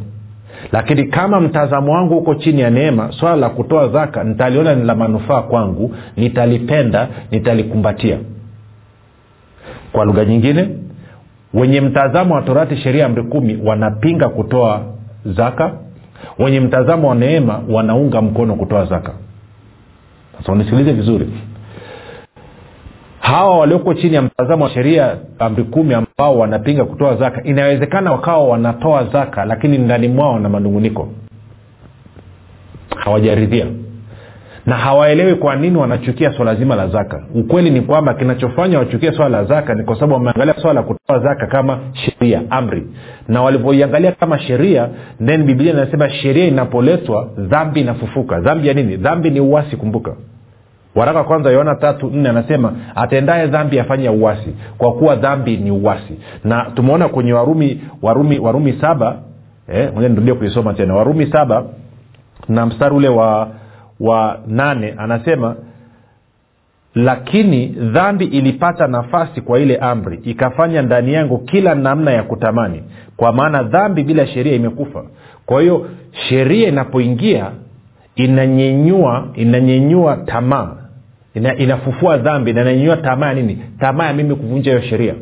Lakini 0.73 1.05
kama 1.05 1.41
mtazamo 1.41 1.93
wangu 1.93 2.15
huko 2.15 2.35
chini 2.35 2.61
ya 2.61 2.71
neema 2.71 3.13
swala 3.13 3.37
la 3.37 3.49
kutoa 3.49 3.89
zaka 3.89 4.25
nitaliona 4.25 4.75
ni 4.75 4.85
la 4.85 4.95
manufaa 4.95 5.43
kwangu 5.43 5.95
nitalipenda 6.17 7.09
nitalikumbatia. 7.31 8.19
Kwa 9.93 10.05
lugha 10.05 10.25
nyingine 10.25 10.69
wenye 11.57 11.81
mtazamo 11.81 12.35
wa 12.35 12.43
torati 12.43 12.77
sheria 12.77 13.07
amri 13.07 13.23
kumi 13.23 13.59
wanapinga 13.65 14.29
kutoa 14.29 14.81
zaka. 15.25 15.73
Wenye 16.39 16.61
mtazamo 16.61 17.09
wa 17.09 17.15
neema 17.15 17.61
wanaunga 17.71 18.23
mkono 18.23 18.55
kutoa 18.57 18.85
zaka. 18.85 19.13
Sasa 20.39 20.53
unisikilize 20.53 20.93
vizuri. 20.93 21.29
Hawa 23.21 23.59
walioko 23.59 23.95
chini 23.95 24.15
ya 24.15 24.23
mtazamo 24.23 24.65
wa 24.65 24.71
sheria 24.71 25.17
amri 25.39 25.65
kumi 25.65 25.95
ambao 25.95 26.39
wanapinga 26.39 26.85
kutoa 26.85 27.17
zaka 27.17 27.43
inawezekana 27.43 28.13
wakawa 28.13 28.45
wanatoa 28.49 29.05
zaka 29.05 29.45
lakini 29.45 29.79
ndani 29.79 30.09
mwao 30.09 30.39
na 30.39 30.49
manunguniko. 30.49 31.09
Hawajaridhia 32.97 33.67
na 34.67 34.77
hawaelewi 34.77 35.35
kwa 35.35 35.57
nini 35.57 35.77
wanachukia 35.77 36.33
swala 36.33 36.55
zima 36.55 36.75
la 36.77 36.89
zaka. 36.89 37.23
Ukweli 37.35 37.71
ni 37.71 37.81
kwamba 37.81 38.15
kinachofanya 38.15 38.79
wachukie 38.79 39.13
swala 39.13 39.39
la 39.39 39.45
zaka 39.45 39.75
ni 39.75 39.85
kwa 39.85 39.95
sababu 39.95 40.15
wameangalia 40.15 40.55
swala 40.55 40.81
la 40.81 40.87
kutoa 40.87 41.19
zaka 41.19 41.47
kama 41.47 41.79
sheria 41.93 42.43
amri. 42.51 42.87
Na 43.29 43.43
walivyoiangalia 43.43 44.13
kama 44.13 44.39
sheria 44.39 44.89
then 45.27 45.43
biblia 45.45 45.73
inasema 45.73 46.11
sheria 46.11 46.45
inapoletwa 46.47 47.29
dhambi 47.39 47.81
inafufuka. 47.81 48.41
Dhambi 48.41 48.69
ya 48.69 48.75
nini? 48.75 48.97
Dhambi 48.97 49.31
ni 49.31 49.41
uwasi 49.41 49.77
kumbuka. 49.77 50.17
Waraka 50.95 51.19
wa 51.19 51.25
kwanza 51.25 51.51
yohana 51.51 51.75
tatu 51.75 52.11
nne 52.11 52.29
anasema 52.29 52.73
atendaye 52.95 53.47
dhambi 53.47 53.81
afanye 53.81 54.09
uwasi 54.09 54.55
kwa 54.79 54.93
kuwa 54.93 55.17
dhambi 55.17 55.57
ni 55.57 55.71
uwasi 55.71 56.19
na 56.45 56.71
tumeona 56.75 57.09
kwenye 57.09 57.33
warumi 57.33 57.81
warumi 58.03 58.39
warumi 58.39 58.79
saba 58.81 59.17
eh, 59.69 59.91
kuisoma 60.39 60.75
tena. 60.75 60.95
Warumi 60.95 61.27
saba 61.33 61.65
na 62.49 62.67
mstari 62.67 62.95
ule 62.95 63.09
wa 63.09 63.49
wa 64.01 64.39
nane 64.47 64.95
anasema 64.99 65.57
lakini 66.95 67.67
dhambi 67.67 68.25
ilipata 68.25 68.87
nafasi 68.87 69.41
kwa 69.41 69.59
ile 69.59 69.77
amri 69.77 70.21
ikafanya 70.25 70.83
ndani 70.83 71.13
yangu 71.13 71.39
kila 71.39 71.75
namna 71.75 72.11
ya 72.11 72.23
kutamani 72.23 72.83
kwa 73.17 73.33
maana 73.33 73.63
dhambi 73.63 74.03
bila 74.05 74.27
sheria 74.27 74.55
imekufa. 74.55 75.05
Kwa 75.47 75.61
hiyo 75.61 75.87
sheria 76.29 76.69
inapoingia 76.69 77.51
inanyenyua 78.17 79.29
inanyenyua 79.35 80.17
tamaa. 80.17 80.77
Ina, 81.35 81.57
inafufua 81.57 82.17
dhambi 82.19 82.53
na 82.53 82.61
inanyenyua 82.63 82.97
tamaa 82.97 83.27
ya 83.27 83.35
nini? 83.35 83.59
Tamaa 83.81 84.07
ya 84.07 84.13
mimi 84.13 84.35
kuvunja 84.35 84.71
hiyo 84.71 84.83
sheria. 84.83 85.15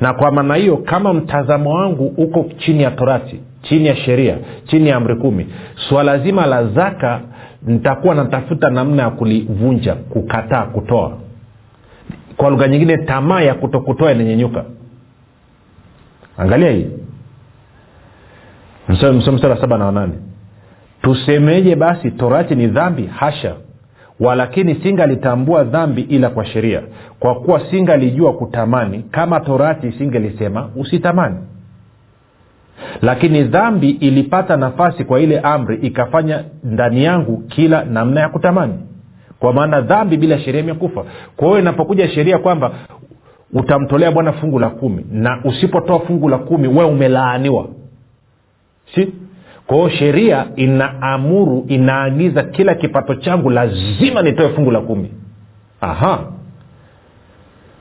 Na 0.00 0.12
kwa 0.14 0.30
maana 0.30 0.54
hiyo 0.54 0.76
kama 0.76 1.14
mtazamo 1.14 1.74
wangu 1.74 2.06
uko 2.16 2.46
chini 2.58 2.82
ya 2.82 2.90
torati 2.90 3.40
chini 3.62 3.86
ya 3.86 3.96
sheria 3.96 4.36
chini 4.64 4.88
ya 4.88 4.96
amri 4.96 5.16
kumi 5.16 5.46
swala 5.88 6.18
zima 6.18 6.46
la 6.46 6.64
zaka 6.66 7.20
nitakuwa 7.66 8.14
natafuta 8.14 8.70
namna 8.70 9.02
ya 9.02 9.10
kulivunja 9.10 9.94
kukataa 9.94 10.62
kutoa. 10.62 11.12
Kwa 12.36 12.50
lugha 12.50 12.68
nyingine 12.68 12.98
tamaa 12.98 13.40
ya 13.40 13.54
kutokutoa 13.54 14.12
inanyenyuka 14.12 14.64
angalia 16.38 16.70
hii. 16.70 16.86
Mstari 18.88 19.46
wa 19.50 19.60
saba 19.60 19.78
na 19.78 19.84
wanane 19.84 20.12
tusemeje 21.02 21.76
basi 21.76 22.10
torati 22.10 22.54
ni 22.54 22.66
dhambi? 22.66 23.06
Hasha. 23.06 23.54
Walakini 24.20 24.74
singalitambua 24.74 25.64
dhambi 25.64 26.02
ila 26.02 26.30
kwa 26.30 26.44
sheria. 26.46 26.82
Kwa 27.20 27.34
kuwa 27.34 27.70
singalijua 27.70 28.32
kutamani 28.32 29.02
kama 29.10 29.40
torati 29.40 29.92
singelisema 29.92 30.70
usitamani 30.76 31.36
lakini 33.02 33.42
dhambi 33.44 33.90
ilipata 33.90 34.56
nafasi 34.56 35.04
kwa 35.04 35.20
ile 35.20 35.40
amri 35.40 35.76
ikafanya 35.76 36.44
ndani 36.64 37.04
yangu 37.04 37.36
kila 37.48 37.84
namna 37.84 38.20
ya 38.20 38.28
kutamani. 38.28 38.74
Kwa 39.38 39.52
maana 39.52 39.80
dhambi 39.80 40.16
bila 40.16 40.38
sheria 40.38 40.60
imekufa. 40.60 41.04
Kwa 41.36 41.48
hiyo 41.48 41.60
inapokuja 41.60 42.08
sheria 42.08 42.38
kwamba 42.38 42.72
utamtolea 43.52 44.10
bwana 44.10 44.32
fungu 44.32 44.58
la 44.58 44.70
kumi 44.70 45.06
na 45.12 45.40
usipotoa 45.44 46.00
fungu 46.00 46.28
la 46.28 46.38
kumi 46.38 46.68
we 46.68 46.84
umelaaniwa. 46.84 47.66
Si? 48.94 49.12
Kwao 49.66 49.88
sheria 49.88 50.46
inaamuru 50.56 51.64
inaagiza 51.68 52.42
kila 52.42 52.74
kipato 52.74 53.14
changu 53.14 53.50
lazima 53.50 54.22
nitoe 54.22 54.48
fungu 54.48 54.70
la 54.70 54.80
kumi. 54.80 55.12
Aha. 55.80 56.18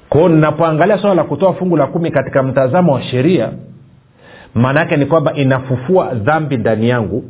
Kwao 0.10 0.30
ninapoangalia 0.30 0.98
swala 0.98 1.16
la 1.16 1.24
kutoa 1.24 1.54
fungu 1.54 1.78
la 1.78 1.88
kumi 1.88 2.12
katika 2.12 2.44
mtazamo 2.44 2.94
wa 2.94 3.02
sheria 3.02 3.50
maana 4.56 4.80
yake 4.80 4.98
ni 4.98 5.06
kwamba 5.06 5.34
inafufua 5.34 6.14
dhambi 6.14 6.58
ndani 6.58 6.90
yangu. 6.90 7.24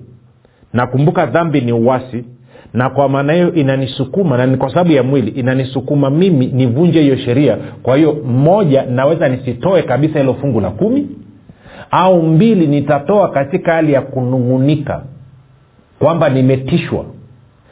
Nakumbuka 0.74 1.26
dhambi 1.26 1.62
ni 1.62 1.72
uwasi 1.74 2.26
na 2.74 2.90
kwa 2.90 3.10
maana 3.10 3.34
hiyo 3.34 3.54
inanisukuma 3.54 4.38
na 4.38 4.46
ni 4.46 4.58
kwa 4.58 4.70
sababu 4.70 4.92
ya 4.92 5.04
mwili 5.04 5.32
inanisukuma 5.32 6.10
mimi 6.10 6.46
nivunje 6.48 7.02
hiyo 7.02 7.18
sheria. 7.18 7.58
Kwa 7.84 7.98
hiyo 7.98 8.14
moja 8.26 8.86
naweza 8.86 9.30
nisitoe 9.30 9.82
kabisa 9.84 10.20
hilo 10.20 10.34
fungu 10.34 10.62
la 10.62 10.70
kumi 10.70 11.08
au 11.92 12.22
mbili 12.24 12.68
nitatoa 12.68 13.30
katika 13.32 13.74
hali 13.74 13.94
ya 13.94 14.02
kunung'unika 14.02 15.04
kwamba 16.00 16.30
nimetishwa. 16.30 17.06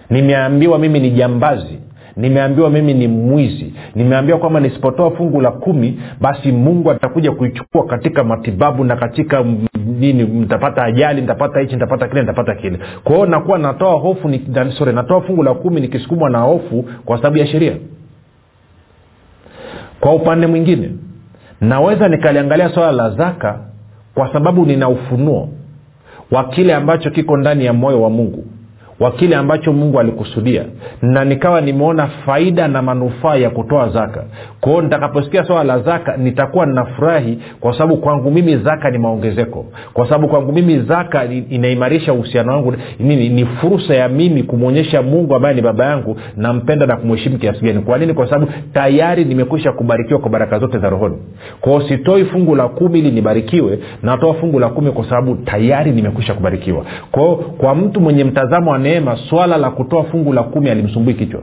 Nimeambiwa 0.09 0.79
mimi 0.79 0.99
ni 0.99 1.11
jambazi 1.11 1.79
nimeambiwa 2.17 2.69
mimi 2.69 2.93
ni 2.93 3.07
mwizi. 3.07 3.73
Nimeambiwa 3.95 4.39
kwamba 4.39 4.59
nisipotoa 4.59 5.11
fungu 5.11 5.41
la 5.41 5.51
kumi 5.51 5.99
basi 6.21 6.51
mungu 6.51 6.91
atakuja 6.91 7.31
kuichukua 7.31 7.85
katika 7.85 8.23
matibabu 8.23 8.83
na 8.83 8.95
katika 8.95 9.43
nini 9.99 10.23
nitapata 10.23 10.83
ajali 10.83 11.21
nitapata 11.21 11.59
hichi 11.59 11.73
nitapata 11.73 12.07
kile 12.07 12.21
nitapata 12.21 12.55
kile. 12.55 12.79
Kwa 13.03 13.15
hiyo 13.15 13.25
nakuwa 13.27 13.57
natoa 13.57 13.93
hofu 13.93 14.29
ni, 14.29 14.41
sorry, 14.77 14.93
natoa 14.93 15.21
fungu 15.21 15.43
la 15.43 15.53
kumi 15.53 15.81
nikisukumwa 15.81 16.29
na 16.29 16.39
hofu 16.39 16.85
kwa 17.05 17.17
sababu 17.17 17.37
ya 17.37 17.47
sheria. 17.47 17.73
Kwa 19.99 20.13
upande 20.15 20.47
mwingine 20.47 20.89
naweza 21.61 22.07
nikaliangalia 22.07 22.69
swala 22.69 22.91
la 22.91 23.09
zaka 23.09 23.59
kwa 24.15 24.33
sababu 24.33 24.65
nina 24.65 24.89
ufunuo 24.89 25.49
wa 26.31 26.43
kile 26.43 26.73
ambacho 26.75 27.09
kiko 27.11 27.37
ndani 27.37 27.65
ya 27.65 27.73
moyo 27.73 28.01
wa 28.01 28.09
mungu 28.09 28.45
wa 29.03 29.11
kile 29.11 29.35
ambacho 29.35 29.73
mungu 29.73 29.99
alikusudia. 29.99 30.63
Na 31.01 31.25
nikawa 31.25 31.61
nimeona 31.61 32.07
faida 32.07 32.67
na 32.67 32.81
manufaa 32.81 33.35
ya 33.35 33.49
kutoa 33.49 33.89
zaka. 33.89 34.23
Kwao 34.61 34.81
nitakaposikia 34.81 35.43
swala 35.45 35.63
la 35.63 35.79
zaka 35.79 36.17
nitakuwa 36.17 36.65
ninafurahi 36.65 37.39
kwa 37.59 37.73
sababu 37.73 37.97
kwangu 37.97 38.31
mimi 38.31 38.57
zaka 38.57 38.89
ni 38.91 38.97
maongezeko. 38.97 39.65
Kwa 39.93 40.05
sababu 40.05 40.27
kwangu 40.27 40.51
mimi 40.53 40.79
zaka 40.79 41.25
inaimarisha 41.49 42.13
uhusiano 42.13 42.51
wangu. 42.51 42.73
Nini 42.99 43.29
ni 43.29 43.45
fursa 43.45 43.95
ya 43.95 44.09
mimi 44.09 44.43
kumwonyesha 44.43 45.01
mungu 45.01 45.35
ambaye 45.35 45.55
ni 45.55 45.61
baba 45.61 45.85
yangu 45.85 46.17
nampenda 46.37 46.85
na 46.85 46.95
kumheshimu 46.95 47.37
kiasi 47.37 47.65
gani. 47.65 47.79
Kwa 47.79 47.97
nini? 47.97 48.13
Kwa 48.13 48.29
sababu 48.29 48.51
tayari 48.73 49.25
nimekwisha 49.25 49.71
kubarikiwa 49.71 50.19
kwa 50.19 50.29
baraka 50.29 50.59
zote 50.59 50.79
za 50.79 50.89
rohoni. 50.89 51.17
Kwao 51.61 51.81
sitoi 51.81 52.25
fungu 52.25 52.55
la 52.55 52.67
kumi 52.67 52.99
ili 52.99 53.11
nibarikiwe. 53.11 53.79
Natoa 54.03 54.33
fungu 54.33 54.59
la 54.59 54.69
kumi 54.69 54.91
kwa 54.91 55.09
sababu 55.09 55.35
tayari 55.35 55.91
nimekwisha 55.91 56.33
kubarikiwa. 56.33 56.85
Kwao 57.11 57.35
kwa 57.35 57.75
mtu 57.75 58.01
mwenye 58.01 58.23
mtazamo 58.23 58.71
wa 58.71 58.79
neema 58.93 59.17
swala 59.29 59.57
la 59.57 59.69
kutoa 59.71 60.03
fungu 60.03 60.33
la 60.33 60.43
kumi 60.43 60.69
alimsumbui 60.69 61.13
kichwa. 61.13 61.41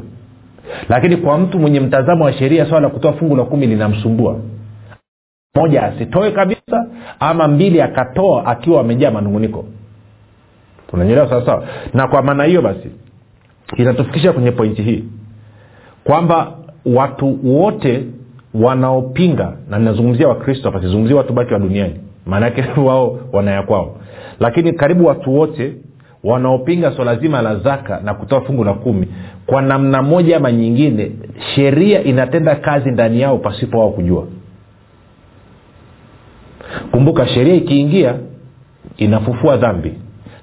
Lakini 0.88 1.16
kwa 1.16 1.38
mtu 1.38 1.58
mwenye 1.58 1.80
mtazamo 1.80 2.24
wa 2.24 2.32
sheria 2.32 2.66
swala 2.66 2.80
la 2.80 2.94
kutoa 2.94 3.12
fungu 3.12 3.36
la 3.36 3.44
kumi 3.44 3.66
linamsumbua. 3.66 4.36
Moja 5.56 5.82
asitoe 5.82 6.30
kabisa 6.30 6.86
ama 7.20 7.48
mbili 7.48 7.82
akatoa 7.82 8.46
akiwa 8.46 8.80
amejaa 8.80 9.10
manunguniko. 9.10 9.64
Unanyelewa 10.92 11.28
sawasawa 11.28 11.64
na 11.94 12.08
kwa 12.08 12.22
maana 12.22 12.44
hiyo 12.44 12.62
basi 12.62 12.90
inatufikisha 13.76 14.32
kwenye 14.32 14.50
pointi 14.50 14.82
hii 14.82 15.04
kwamba 16.04 16.52
watu 16.86 17.38
wote 17.44 18.04
wanaopinga 18.54 19.52
na 19.68 19.78
ninazungumzia 19.78 20.28
wakristo 20.28 20.70
hapa 20.70 20.86
watu 21.16 21.32
baki 21.32 21.52
wa 21.52 21.58
duniani. 21.58 22.00
Maanaake 22.26 22.64
wao 22.86 23.18
wanayakwao. 23.32 23.96
Lakini 24.40 24.72
karibu 24.72 25.06
watu 25.06 25.34
wote 25.34 25.74
wanaopinga 26.24 26.92
swala 26.92 27.16
zima 27.16 27.42
la 27.42 27.56
zaka 27.56 28.00
na 28.04 28.14
kutoa 28.14 28.40
fungu 28.40 28.64
la 28.64 28.72
kumi 28.74 29.08
kwa 29.46 29.62
namna 29.62 30.02
moja 30.02 30.36
ama 30.36 30.52
nyingine 30.52 31.12
sheria 31.54 32.02
inatenda 32.02 32.54
kazi 32.56 32.90
ndani 32.90 33.20
yao 33.20 33.38
pasipo 33.38 33.78
wao 33.78 33.90
kujua. 33.90 34.26
Kumbuka 36.90 37.26
sheria 37.28 37.54
ikiingia 37.54 38.14
inafufua 38.96 39.56
dhambi. 39.56 39.94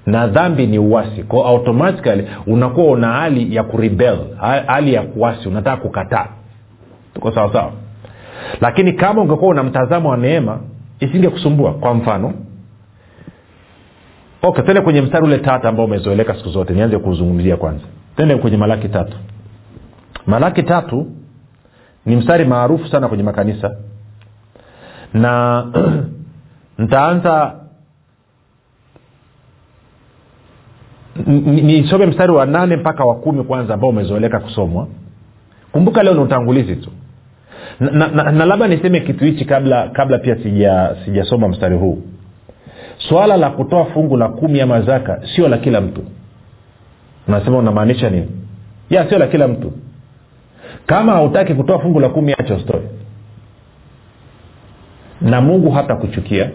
Na 0.06 0.26
dhambi 0.26 0.66
ni 0.66 0.78
uwasi 0.78 1.22
kwao 1.22 1.46
automatically 1.46 2.24
unakuwa 2.46 2.86
una 2.92 3.12
hali 3.12 3.54
ya 3.56 3.62
kurebel 3.62 4.18
hali 4.66 4.94
ya 4.94 5.02
kuwasi 5.02 5.48
unataka 5.48 5.76
kukataa. 5.76 6.26
Tuko 7.14 7.32
sawasawa 7.32 7.72
lakini 8.60 8.92
kama 8.92 9.22
ungekuwa 9.22 9.50
una 9.50 9.62
mtazamo 9.62 10.08
wa 10.10 10.16
neema 10.16 10.60
isinge 11.00 11.28
kusumbua. 11.28 11.72
Kwa 11.72 11.94
mfano 11.94 12.32
okay 14.42 14.64
tende 14.64 14.80
kwenye 14.80 15.00
mstari 15.02 15.24
ule 15.24 15.38
tatu 15.38 15.68
ambao 15.68 15.84
umezoeleka 15.84 16.34
siku 16.34 16.48
zote. 16.48 16.72
Nianze 16.74 16.98
kuzungumzia 16.98 17.56
kwanza. 17.56 17.84
Tende 18.16 18.36
kwenye 18.36 18.56
malaki 18.56 18.88
tatu. 18.88 19.16
Malaki 20.26 20.62
tatu 20.62 21.06
ni 22.06 22.16
mstari 22.16 22.44
maarufu 22.44 22.88
sana 22.88 23.08
kwenye 23.08 23.22
makanisa. 23.22 23.76
Na 25.14 25.64
ntaanza 26.78 27.54
nisome 31.26 32.06
mstari 32.06 32.32
wa 32.32 32.46
nane 32.46 32.76
mpaka 32.76 33.04
wa 33.04 33.14
kumi 33.14 33.44
kwanza 33.44 33.74
ambao 33.74 33.90
umezoeleka 33.90 34.40
kusomwa. 34.40 34.88
Kumbuka 35.72 36.02
leo 36.02 36.14
ni 36.14 36.20
utangulizi 36.20 36.76
tu. 36.76 36.90
Na, 37.80 38.08
na, 38.08 38.32
na, 38.32 38.44
labda 38.44 38.68
niseme 38.68 39.00
kitu 39.00 39.24
hichi 39.24 39.44
kabla 39.44 39.88
kabla 39.88 40.18
pia 40.18 40.36
sija 40.36 40.96
sijasoma 41.04 41.48
mstari 41.48 41.76
huu 41.76 42.02
swala 42.98 43.36
la 43.36 43.50
kutoa 43.50 43.84
fungu 43.84 44.16
la 44.16 44.28
kumi 44.28 44.60
ama 44.60 44.80
zaka 44.82 45.20
sio 45.36 45.48
la 45.48 45.58
kila 45.58 45.80
mtu. 45.80 46.04
Unasema 47.28 47.58
unamaanisha 47.58 48.10
nini? 48.10 48.28
Ya 48.90 49.08
sio 49.08 49.18
la 49.18 49.26
kila 49.26 49.48
mtu. 49.48 49.72
Kama 50.86 51.12
hautaki 51.12 51.54
kutoa 51.54 51.78
fungu 51.78 52.00
la 52.00 52.08
kumi 52.08 52.32
acha 52.32 52.54
usitoe. 52.54 52.82
Na 55.20 55.40
mungu 55.40 55.70
hata 55.70 55.96
kuchukia. 55.96 56.50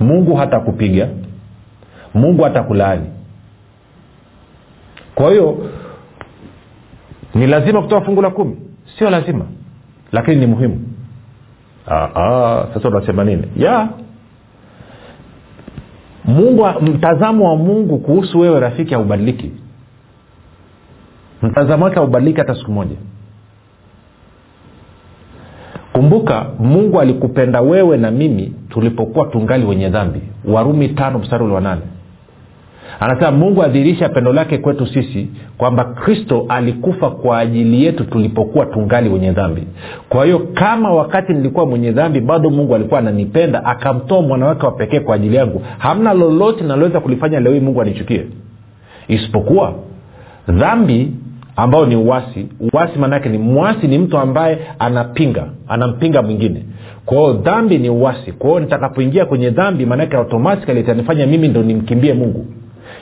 Mungu 0.00 0.36
hata 0.36 0.60
kupiga. 0.60 1.08
Mungu 2.14 2.42
hata 2.42 2.62
kulaani. 2.62 3.06
Kwa 5.14 5.30
hiyo 5.30 5.70
ni 7.34 7.46
lazima 7.46 7.82
kutoa 7.82 8.00
fungu 8.00 8.22
la 8.22 8.30
kumi? 8.30 8.56
Sio 8.98 9.10
lazima. 9.10 9.44
Lakini 10.12 10.36
ni 10.36 10.46
muhimu. 10.46 10.80
Ah, 11.86 12.08
ah, 12.14 12.66
sasa 12.74 12.88
unasema 12.88 13.24
nini? 13.24 13.42
Ya 13.56 13.88
mungu 16.26 16.66
mtazamo 16.82 17.48
wa 17.50 17.56
mungu 17.56 17.98
kuhusu 17.98 18.38
wewe 18.40 18.60
rafiki 18.60 18.94
haubadiliki. 18.94 19.50
Mtazamo 21.42 21.84
wake 21.84 21.96
haubadiliki 21.96 22.38
hata 22.38 22.54
siku 22.54 22.72
moja. 22.72 22.96
Kumbuka 25.92 26.46
mungu 26.58 27.00
alikupenda 27.00 27.60
wewe 27.60 27.96
na 27.96 28.10
mimi 28.10 28.52
tulipokuwa 28.68 29.26
tungali 29.26 29.66
wenye 29.66 29.88
dhambi. 29.88 30.20
Warumi 30.44 30.88
tano 30.88 31.18
mstari 31.18 31.44
ule 31.44 31.54
wa 31.54 31.60
nane 31.60 31.82
anasema 33.00 33.30
mungu 33.30 33.62
adhirisha 33.62 34.08
pendo 34.08 34.32
lake 34.32 34.58
kwetu 34.58 34.86
sisi 34.86 35.28
kwamba 35.58 35.84
kristo 35.84 36.46
alikufa 36.48 37.10
kwa 37.10 37.38
ajili 37.38 37.84
yetu 37.84 38.04
tulipokuwa 38.04 38.66
tungali 38.66 39.08
wenye 39.08 39.32
dhambi. 39.32 39.62
Kwa 40.08 40.24
hiyo 40.24 40.38
kama 40.38 40.92
wakati 40.94 41.32
nilikuwa 41.32 41.66
mwenye 41.66 41.92
dhambi 41.92 42.20
bado 42.20 42.50
mungu 42.50 42.74
alikuwa 42.74 43.00
ananipenda 43.00 43.64
akamtoa 43.64 44.22
mwanawake 44.22 44.66
wa 44.66 44.72
pekee 44.72 45.00
kwa 45.00 45.14
ajili 45.14 45.36
yangu. 45.36 45.62
Hamna 45.78 46.14
lolote 46.14 46.64
naloweza 46.64 47.00
kulifanya 47.00 47.40
leo 47.40 47.52
hii 47.52 47.60
mungu 47.60 47.80
anichukie. 47.82 48.26
Isipokuwa 49.08 49.74
dhambi 50.48 51.12
ambao 51.56 51.86
ni 51.86 51.96
uwasi 51.96 52.48
uwasi 52.72 52.98
maanaake 52.98 53.28
ni 53.28 53.38
mwasi 53.38 53.88
ni 53.88 53.98
mtu 53.98 54.18
ambaye 54.18 54.58
anapinga 54.78 55.44
anampinga 55.68 56.22
mwingine. 56.22 56.64
Kwao 57.06 57.32
dhambi 57.32 57.78
ni 57.78 57.90
uwasi 57.90 58.32
kwao 58.32 58.60
nitakapoingia 58.60 59.26
kwenye 59.26 59.50
dhambi 59.50 59.86
maanake 59.86 60.16
automatikali 60.16 60.80
itanifanya 60.80 61.26
mimi 61.26 61.48
ndo 61.48 61.62
nimkimbie 61.62 62.14
mungu 62.14 62.46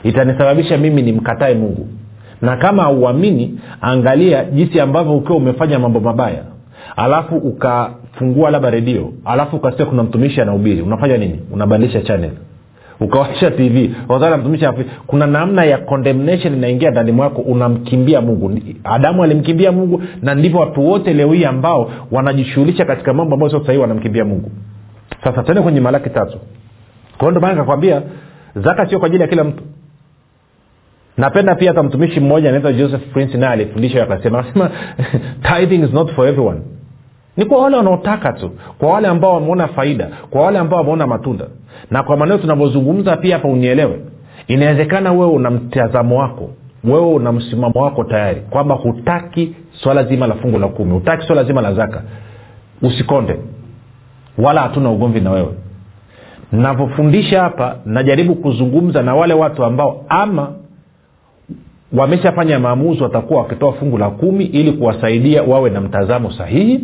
itanisababisha 0.03 0.79
mimi 0.79 1.03
nimkatae 1.03 1.55
mungu. 1.55 1.89
Na 2.43 2.57
kama 2.57 2.83
hauamini 2.83 3.61
angalia 3.81 4.45
jinsi 4.45 4.81
ambavyo 4.81 5.17
ukiwa 5.17 5.37
umefanya 5.39 5.79
mambo 5.79 6.01
mabaya. 6.01 6.43
Alafu 6.97 7.37
ukafungua 7.37 8.51
labda 8.51 8.71
redio 8.71 9.13
alafu 9.25 9.57
ukasikia 9.57 9.87
kuna 9.87 10.03
mtumishi 10.03 10.41
anahubiri. 10.41 10.83
Unafanya 10.83 11.17
nini? 11.17 11.41
Unabadilisha 11.53 12.01
channel. 12.01 12.31
Ukawasha 13.01 13.51
tv 13.51 13.95
wakati 14.09 14.41
mtumishi 14.41 14.67
kuna 15.07 15.27
namna 15.27 15.65
ya 15.65 15.79
condemnation 15.79 16.55
inaingia 16.55 16.91
ndani 16.91 17.13
mwako 17.13 17.43
unamkimbia 17.43 18.21
mungu. 18.21 18.53
Adamu 18.85 19.25
alimkimbia 19.25 19.73
mungu 19.73 20.03
na 20.23 20.35
ndivyo 20.35 20.61
watu 20.61 20.87
wote 20.89 21.13
leo 21.13 21.33
hii 21.33 21.45
ambao 21.45 21.91
wanajishughulisha 22.11 22.85
katika 22.85 23.13
mambo 23.13 23.35
ambayo 23.35 23.51
sio 23.51 23.65
sahii 23.67 23.79
wanamkimbia 23.79 24.25
mungu. 24.25 24.51
Sasa 25.25 25.43
tende 25.43 25.61
kwenye 25.63 25.81
malaki 25.81 26.11
tatu. 26.11 26.39
Kwao 27.19 27.31
ndio 27.31 27.41
maana 27.41 27.55
nikakwambia 27.55 28.03
zaka 28.57 28.87
sio 28.89 28.99
kwa 28.99 29.07
ajili 29.07 29.23
ya 29.23 29.29
kila 29.29 29.45
mtu 29.45 29.63
napenda 31.17 31.55
pia 31.55 31.71
hata 31.71 31.83
mtumishi 31.83 32.21
mmoja 32.21 32.49
anaitwa 32.49 32.73
joseph 32.73 33.03
prince 33.13 33.39
naye 33.39 33.53
alifundisha 33.53 34.03
akasema 34.03 34.39
akasema 34.39 34.71
tithing 35.59 35.85
is 35.85 35.93
not 35.93 36.13
for 36.15 36.29
everyone. 36.29 36.61
Ni 37.37 37.45
kwa 37.45 37.63
wale 37.63 37.77
wanaotaka 37.77 38.33
tu 38.33 38.51
kwa 38.79 38.93
wale 38.93 39.09
ambao 39.09 39.35
wameona 39.35 39.69
faida 39.69 40.09
kwa 40.31 40.43
wale 40.43 40.59
ambao 40.59 40.79
wameona 40.79 41.07
matunda. 41.07 41.47
Na 41.91 42.03
kwa 42.03 42.17
maneno 42.17 42.39
tunavyozungumza 42.39 43.17
pia 43.17 43.37
hapa 43.37 43.49
unielewe 43.49 44.01
inawezekana 44.49 45.13
wewe 45.13 45.33
una 45.33 45.51
mtazamo 45.51 46.19
wako 46.21 46.51
wewe 46.85 47.07
una 47.07 47.33
msimamo 47.33 47.81
wako 47.83 48.05
tayari 48.05 48.41
kwamba 48.41 48.75
hutaki 48.75 49.55
swala 49.73 50.05
zima 50.05 50.27
la 50.27 50.35
fungu 50.35 50.59
la 50.59 50.69
kumi 50.69 50.93
hutaki 50.93 51.27
swala 51.27 51.45
zima 51.45 51.61
la 51.61 51.75
zaka. 51.75 52.03
Usikonde 52.83 53.37
wala 54.39 54.61
hatuna 54.61 54.91
ugomvi 54.91 55.21
na 55.21 55.31
wewe. 55.31 55.55
Navyofundisha 56.53 57.43
hapa 57.43 57.77
najaribu 57.85 58.35
kuzungumza 58.35 59.03
na 59.03 59.15
wale 59.15 59.35
watu 59.35 59.65
ambao 59.65 60.05
ama 60.09 60.53
wameshafanya 61.95 62.59
maamuzi 62.59 63.03
watakuwa 63.03 63.43
wakitoa 63.43 63.73
fungu 63.73 63.99
la 63.99 64.11
kumi 64.11 64.45
ili 64.45 64.73
kuwasaidia 64.73 65.43
wawe 65.43 65.71
na 65.71 65.81
mtazamo 65.81 66.33
sahihi. 66.33 66.81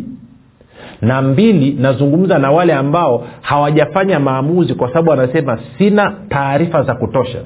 Na 1.01 1.21
mbili 1.21 1.71
nazungumza 1.79 2.39
na 2.39 2.51
wale 2.51 2.73
ambao 2.73 3.27
hawajafanya 3.41 4.19
maamuzi 4.19 4.73
kwa 4.73 4.87
sababu 4.87 5.09
wanasema 5.09 5.59
sina 5.77 6.13
taarifa 6.29 6.83
za 6.83 6.95
kutosha. 6.95 7.39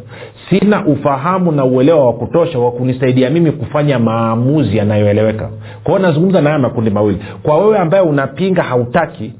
Sina 0.50 0.86
ufahamu 0.86 1.52
na 1.52 1.66
uelewa 1.66 2.06
wa 2.06 2.14
kutosha 2.14 2.60
wa 2.60 2.72
kunisaidia 2.72 3.30
mimi 3.30 3.52
kufanya 3.52 4.00
maamuzi 4.00 4.78
yanayoeleweka. 4.78 5.50
Kwao 5.84 6.00
nazungumza 6.00 6.42
na 6.42 6.50
haya 6.50 6.60
makundi 6.60 6.90
mawili. 6.90 7.20
Kwa 7.44 7.58
wewe 7.60 7.78
ambaye 7.78 8.04
unapinga 8.04 8.64
hautaki 8.64 9.34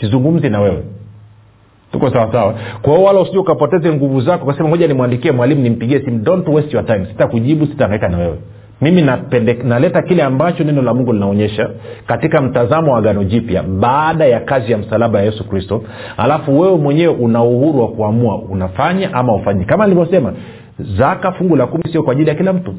sizungumzi 0.00 0.48
na 0.50 0.60
wewe 0.60 0.82
tuko 1.92 2.10
sawasawa 2.10 2.54
kwa 2.82 2.92
hiyo 2.92 3.04
wala 3.06 3.20
usije 3.20 3.38
ukapoteze 3.38 3.92
nguvu 3.92 4.20
zako 4.20 4.46
kasema 4.46 4.68
moja 4.68 4.88
nimwandikie 4.88 5.32
mwalimu 5.32 5.62
nimpigie 5.62 6.00
simu. 6.04 6.18
Don't 6.18 6.48
waste 6.48 6.76
your 6.76 6.86
time. 6.86 7.06
Sitakujibu 7.06 7.66
sitaangaika 7.66 8.08
na 8.08 8.18
wewe. 8.18 8.38
Mimi 8.80 9.02
napende, 9.02 9.54
naleta 9.64 10.02
kile 10.02 10.22
ambacho 10.22 10.64
neno 10.64 10.82
la 10.82 10.94
mungu 10.94 11.12
linaonyesha 11.12 11.70
katika 12.06 12.40
mtazamo 12.40 12.92
wa 12.92 12.98
agano 12.98 13.24
jipya 13.24 13.62
baada 13.62 14.24
ya 14.26 14.40
kazi 14.40 14.72
ya 14.72 14.78
msalaba 14.78 15.18
ya 15.18 15.24
yesu 15.24 15.48
kristo. 15.48 15.82
Alafu 16.16 16.60
wewe 16.60 16.76
mwenyewe 16.76 17.14
una 17.14 17.42
uhuru 17.42 17.80
wa 17.80 17.88
kuamua 17.88 18.38
unafanya 18.38 19.14
ama 19.14 19.34
ufanyi 19.34 19.64
kama 19.64 19.84
nilivyosema 19.86 20.32
zaka 20.98 21.32
fungu 21.32 21.56
la 21.56 21.66
kumi 21.66 21.84
sio 21.92 22.02
kwa 22.02 22.12
ajili 22.12 22.28
ya 22.28 22.34
kila 22.34 22.52
mtu 22.52 22.74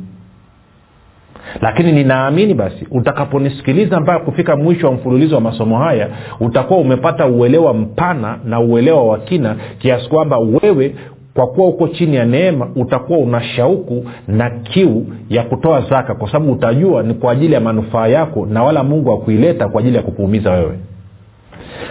lakini 1.62 1.92
ninaamini 1.92 2.54
basi 2.54 2.88
utakaponisikiliza 2.92 4.00
mpaka 4.00 4.20
kufika 4.20 4.56
mwisho 4.56 4.88
wa 4.88 4.94
mfululizo 4.94 5.36
wa 5.36 5.42
masomo 5.42 5.78
haya 5.78 6.08
utakuwa 6.40 6.80
umepata 6.80 7.28
uelewa 7.28 7.74
mpana 7.74 8.40
na 8.46 8.60
uelewa 8.60 9.04
wa 9.04 9.18
kina 9.20 9.56
kiasi 9.80 10.10
kwamba 10.10 10.38
wewe 10.38 10.96
kwa 11.34 11.48
kuwa 11.48 11.68
uko 11.68 11.88
chini 11.88 12.16
ya 12.16 12.26
neema 12.26 12.68
utakuwa 12.76 13.20
una 13.20 13.44
shauku 13.44 14.06
na 14.28 14.50
kiu 14.50 15.06
ya 15.30 15.44
kutoa 15.44 15.82
zaka 15.82 16.16
kwa 16.16 16.28
sababu 16.32 16.52
utajua 16.52 17.04
ni 17.04 17.14
kwa 17.14 17.32
ajili 17.32 17.54
ya 17.54 17.60
manufaa 17.60 18.08
yako 18.08 18.46
na 18.46 18.64
wala 18.64 18.84
mungu 18.84 19.12
akuileta 19.12 19.68
kwa 19.68 19.80
ajili 19.82 19.96
ya 19.98 20.04
kukuumiza 20.04 20.52
wewe. 20.52 20.80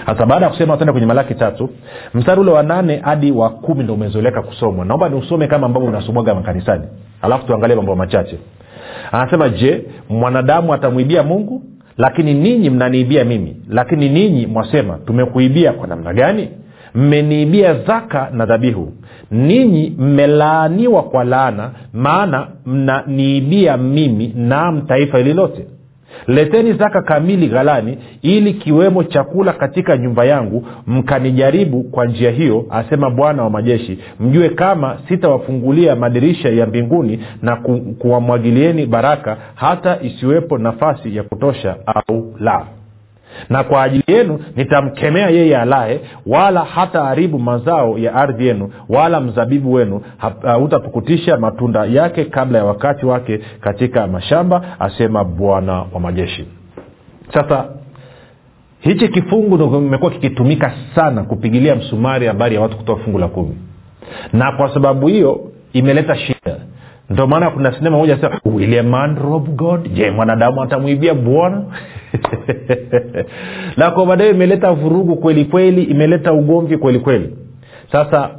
Hasa 0.07 0.27
baada 0.27 0.44
ya 0.46 0.51
kusema 0.51 0.77
tuende 0.77 0.92
kwenye 0.92 1.07
malaki 1.07 1.35
tatu. 1.35 1.70
Mstari 2.14 2.40
ule 2.40 2.51
wa 2.51 2.62
nane 2.62 2.96
hadi 2.96 3.33
wa 3.33 3.51
kumi 3.51 3.85
ndo 3.85 3.94
umezoeleka 3.94 4.42
kusomwa. 4.42 4.85
Naomba 4.85 5.09
niusome 5.09 5.46
kama 5.46 5.66
ambavyo 5.66 5.88
unasomwaga 5.88 6.35
makanisani. 6.35 6.85
Alafu 7.22 7.46
tuangalie 7.46 7.77
mambo 7.77 7.96
machache 7.96 8.38
anasema 9.12 9.48
je 9.48 9.85
mwanadamu 10.09 10.74
atamwibia 10.74 11.22
mungu? 11.22 11.62
Lakini 11.98 12.35
ninyi 12.35 12.70
mnaniibia 12.70 13.24
mimi. 13.24 13.57
Lakini 13.68 14.09
ninyi 14.09 14.46
mwasema 14.46 14.98
tumekuibia 15.07 15.72
kwa 15.72 15.87
namna 15.87 16.12
gani? 16.14 16.48
Mmeniibia 16.94 17.74
zaka 17.74 18.31
na 18.33 18.46
dhabihu. 18.46 18.92
Ninyi 19.31 19.94
mmelaaniwa 19.98 21.02
kwa 21.02 21.24
laana 21.24 21.70
maana 21.92 22.46
mnaniibia 22.66 23.76
mimi 23.76 24.33
naam 24.37 24.83
taifa 24.87 25.18
hili 25.18 25.33
lote 25.35 25.66
leteni 26.27 26.72
zaka 26.72 27.03
kamili 27.03 27.48
ghalani 27.48 27.98
ili 28.22 28.55
kiwemo 28.55 29.05
chakula 29.05 29.53
katika 29.53 29.96
nyumba 29.96 30.25
yangu 30.25 30.66
mkanijaribu 30.87 31.83
kwa 31.83 32.07
njia 32.07 32.31
hiyo 32.31 32.64
asema 32.70 33.11
bwana 33.11 33.42
wa 33.42 33.51
majeshi. 33.51 33.98
Mjue 34.20 34.48
kama 34.48 34.98
sitawafungulia 35.09 35.96
madirisha 35.96 36.48
ya 36.48 36.66
mbinguni 36.66 37.20
na 37.42 37.57
ku, 37.57 37.81
kuwamwagilieni 37.98 38.87
baraka 38.87 39.37
hata 39.55 39.98
isiwepo 40.03 40.59
nafasi 40.59 41.16
ya 41.16 41.22
kutosha 41.22 41.77
au 41.87 42.35
la 42.40 42.66
na 43.49 43.64
kwa 43.64 43.83
ajili 43.83 44.05
yenu 44.07 44.40
nitamkemea 44.57 45.31
yeye 45.31 45.57
alaye 45.59 46.01
wala 46.27 46.61
hata 46.64 47.05
haribu 47.05 47.38
mazao 47.38 47.99
ya 47.99 48.14
ardhi 48.14 48.47
yenu 48.47 48.71
wala 48.88 49.21
mzabibu 49.21 49.73
wenu. 49.73 50.01
Hautapukutisha 50.42 51.37
matunda 51.37 51.85
yake 51.85 52.25
kabla 52.25 52.59
ya 52.59 52.64
wakati 52.64 53.07
wake 53.07 53.40
katika 53.61 54.07
mashamba 54.07 54.81
asema 54.81 55.25
bwana 55.25 55.73
wa 55.92 56.01
majeshi. 56.01 56.47
Sasa 57.35 57.64
hichi 58.81 59.09
kifungu 59.09 59.55
ndo 59.57 59.68
kimekuwa 59.68 60.11
kikitumika 60.11 60.73
sana 60.95 61.23
kupigilia 61.23 61.75
msumari 61.77 62.27
habari 62.27 62.55
ya 62.55 62.61
watu 62.61 62.77
kutoa 62.77 62.97
fungu 62.97 63.18
la 63.18 63.29
kumi. 63.29 63.57
Na 64.33 64.53
kwa 64.53 64.75
sababu 64.75 65.07
hiyo 65.07 65.40
imeleta 65.73 66.16
shida 66.16 66.57
ndio 67.11 67.27
maana 67.27 67.51
kuna 67.51 67.73
sinema 67.73 67.97
moja 67.99 68.19
sema 68.21 68.41
will 68.45 68.79
a 68.79 68.83
man 68.83 69.17
rob 69.17 69.49
god. 69.49 69.93
Je 69.95 70.11
mwanadamu 70.11 70.62
atamwibia 70.62 71.15
bwana? 71.15 71.62
Na 73.77 73.91
kwa 73.91 74.07
baadaye 74.07 74.31
imeleta 74.31 74.73
vurugu 74.73 75.17
kweli 75.17 75.45
kweli 75.45 75.83
imeleta 75.83 76.33
ugomvi 76.33 76.77
kweli 76.77 76.99
kweli. 76.99 77.37
Sasa 77.93 78.31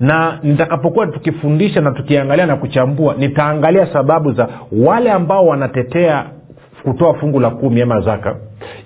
na 0.00 0.38
nitakapokuwa 0.42 1.06
tukifundisha 1.06 1.80
na 1.80 1.90
tukiangalia 1.90 2.46
na 2.46 2.56
kuchambua 2.56 3.14
nitaangalia 3.18 3.92
sababu 3.92 4.32
za 4.32 4.48
wale 4.72 5.10
ambao 5.10 5.46
wanatetea 5.46 6.26
kutoa 6.82 7.14
fungu 7.14 7.40
la 7.40 7.50
kumi 7.50 7.82
ama 7.82 8.00
zaka. 8.00 8.36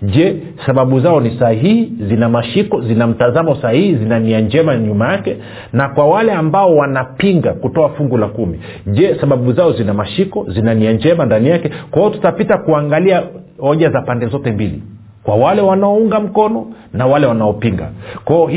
Je 0.03 0.37
sababu 0.67 1.01
zao 1.01 1.21
ni 1.21 1.39
sahihi? 1.39 1.93
Zina 2.09 2.29
mashiko 2.29 2.81
zina 2.81 3.07
mtazamo 3.07 3.55
sahihi 3.57 3.97
zina 3.97 4.19
nia 4.19 4.41
njema 4.41 4.77
nyuma 4.77 5.13
yake? 5.13 5.37
Na 5.73 5.89
kwa 5.89 6.07
wale 6.07 6.33
ambao 6.33 6.77
wanapinga 6.77 7.53
kutoa 7.53 7.89
fungu 7.89 8.17
la 8.17 8.27
kumi 8.27 8.61
je 8.87 9.17
sababu 9.21 9.53
zao 9.53 9.73
zina 9.73 9.95
mashiko 9.95 10.47
zina 10.49 10.75
nia 10.75 10.93
njema 10.93 11.25
ndani 11.27 11.49
yake? 11.49 11.71
Kwa 11.91 11.99
hiyo 12.03 12.15
tutapita 12.15 12.59
kuangalia 12.59 13.23
hoja 13.59 13.91
za 13.91 14.03
pande 14.03 14.27
zote 14.27 14.53
mbili. 14.53 14.83
Kwa 15.23 15.37
wale 15.37 15.63
wanaounga 15.63 16.21
mkono 16.21 16.67
na 16.93 17.07
wale 17.07 17.27
wanaopinga. 17.27 17.91
Kwao 18.25 18.51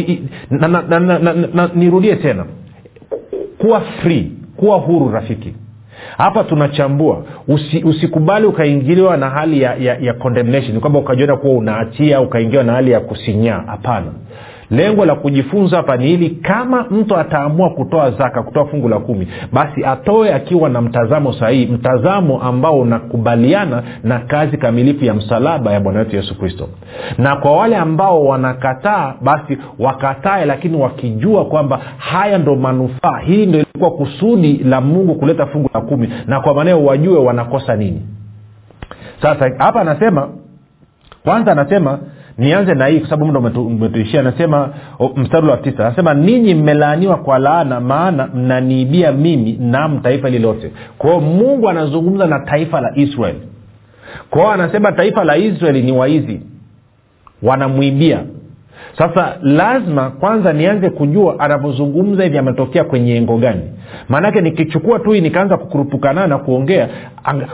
nirudie 1.76 2.16
tena. 2.16 2.46
Kuwa 3.58 3.82
free 3.82 4.32
kuwa 4.58 4.78
huru 4.78 5.10
rafiki 5.12 5.54
hapa 6.18 6.44
tunachambua 6.44 7.24
Usi, 7.48 7.84
usikubali 7.84 8.46
ukaingiliwa 8.46 9.18
na 9.18 9.30
hali 9.30 9.62
ya, 9.62 9.76
ya, 9.76 9.98
ya 9.98 10.14
condemnation 10.14 10.80
kwamba 10.80 11.00
ukajiona 11.00 11.36
kuwa 11.38 11.54
unaachia 11.54 12.22
ukaingiwa 12.22 12.64
na 12.64 12.74
hali 12.74 12.92
ya 12.92 13.00
kusinyaa. 13.00 13.64
Hapana. 13.68 14.12
Lengo 14.72 15.06
la 15.06 15.16
kujifunza 15.16 15.78
hapa 15.78 15.98
ni 15.98 16.08
hili 16.08 16.30
kama 16.30 16.86
mtu 16.92 17.18
ataamua 17.18 17.70
kutoa 17.70 18.12
zaka 18.12 18.44
kutoa 18.44 18.66
fungu 18.66 18.90
la 18.90 19.00
kumi 19.00 19.28
basi 19.54 19.86
atoe 19.86 20.34
akiwa 20.34 20.70
na 20.70 20.82
mtazamo 20.82 21.34
sahihi 21.34 21.66
mtazamo 21.74 22.42
ambao 22.42 22.80
unakubaliana 22.80 23.84
na 24.04 24.20
kazi 24.20 24.58
kamilifu 24.58 25.06
ya 25.06 25.14
msalaba 25.14 25.74
ya 25.74 25.80
bwana 25.80 26.00
wetu 26.00 26.16
yesu 26.16 26.38
kristo. 26.40 26.70
Na 27.18 27.36
kwa 27.36 27.58
wale 27.58 27.76
ambao 27.78 28.26
wanakataa 28.26 29.14
basi 29.22 29.58
wakatae 29.80 30.46
lakini 30.46 30.78
wakijua 30.78 31.46
kwamba 31.46 31.80
haya 31.98 32.38
ndo 32.38 32.56
manufaa. 32.56 33.18
Hii 33.20 33.46
ndo 33.46 33.60
ilikuwa 33.78 33.92
kusudi 33.92 34.58
la 34.58 34.82
mungu 34.82 35.16
kuleta 35.16 35.46
fungu 35.46 35.70
la 35.74 35.82
kumi 35.82 36.10
na 36.28 36.40
kwa 36.42 36.54
maneo 36.54 36.86
wajue 36.86 37.18
wanakosa 37.20 37.76
nini. 37.76 38.02
Sasa 39.22 39.52
hapa 39.58 39.82
anasema 39.82 40.30
kwanza 41.24 41.52
anasema 41.52 42.00
nianze 42.38 42.74
na 42.76 42.88
hii 42.88 43.00
kwa 43.00 43.10
sababu 43.10 43.26
muda 43.42 43.60
umetuishia. 43.60 44.20
Anasema 44.20 44.70
mstari 45.16 45.48
wa 45.48 45.58
tisa 45.58 45.86
anasema 45.88 46.14
ninyi 46.14 46.54
mmelaaniwa 46.56 47.18
kwa 47.18 47.40
laana 47.40 47.80
maana 47.80 48.28
mnaniibia 48.34 49.12
mimi 49.12 49.54
nam 49.60 50.00
taifa 50.00 50.28
hili 50.28 50.40
lote. 50.40 50.72
Kwao 50.98 51.20
mungu 51.22 51.70
anazungumza 51.70 52.28
na 52.28 52.40
taifa 52.40 52.82
la 52.82 52.92
israeli 52.96 53.40
kwao 54.30 54.52
anasema 54.52 54.92
taifa 54.92 55.24
la 55.24 55.38
israeli 55.38 55.82
ni 55.82 55.92
waizi. 55.92 56.42
Wanamwibia 57.44 58.24
sasa 58.98 59.38
lazima 59.42 60.10
kwanza 60.10 60.54
nianze 60.54 60.90
kujua 60.90 61.40
anavyozungumza 61.40 62.24
hivi 62.24 62.38
ametokea 62.38 62.84
kwenye 62.84 63.16
engo 63.16 63.38
gani. 63.38 63.62
Maanake 64.10 64.42
nikichukua 64.42 65.00
tu 65.00 65.12
hii 65.12 65.22
nikaanza 65.22 65.58
kukurupukana 65.58 66.28
na 66.28 66.38
kuongea 66.38 66.90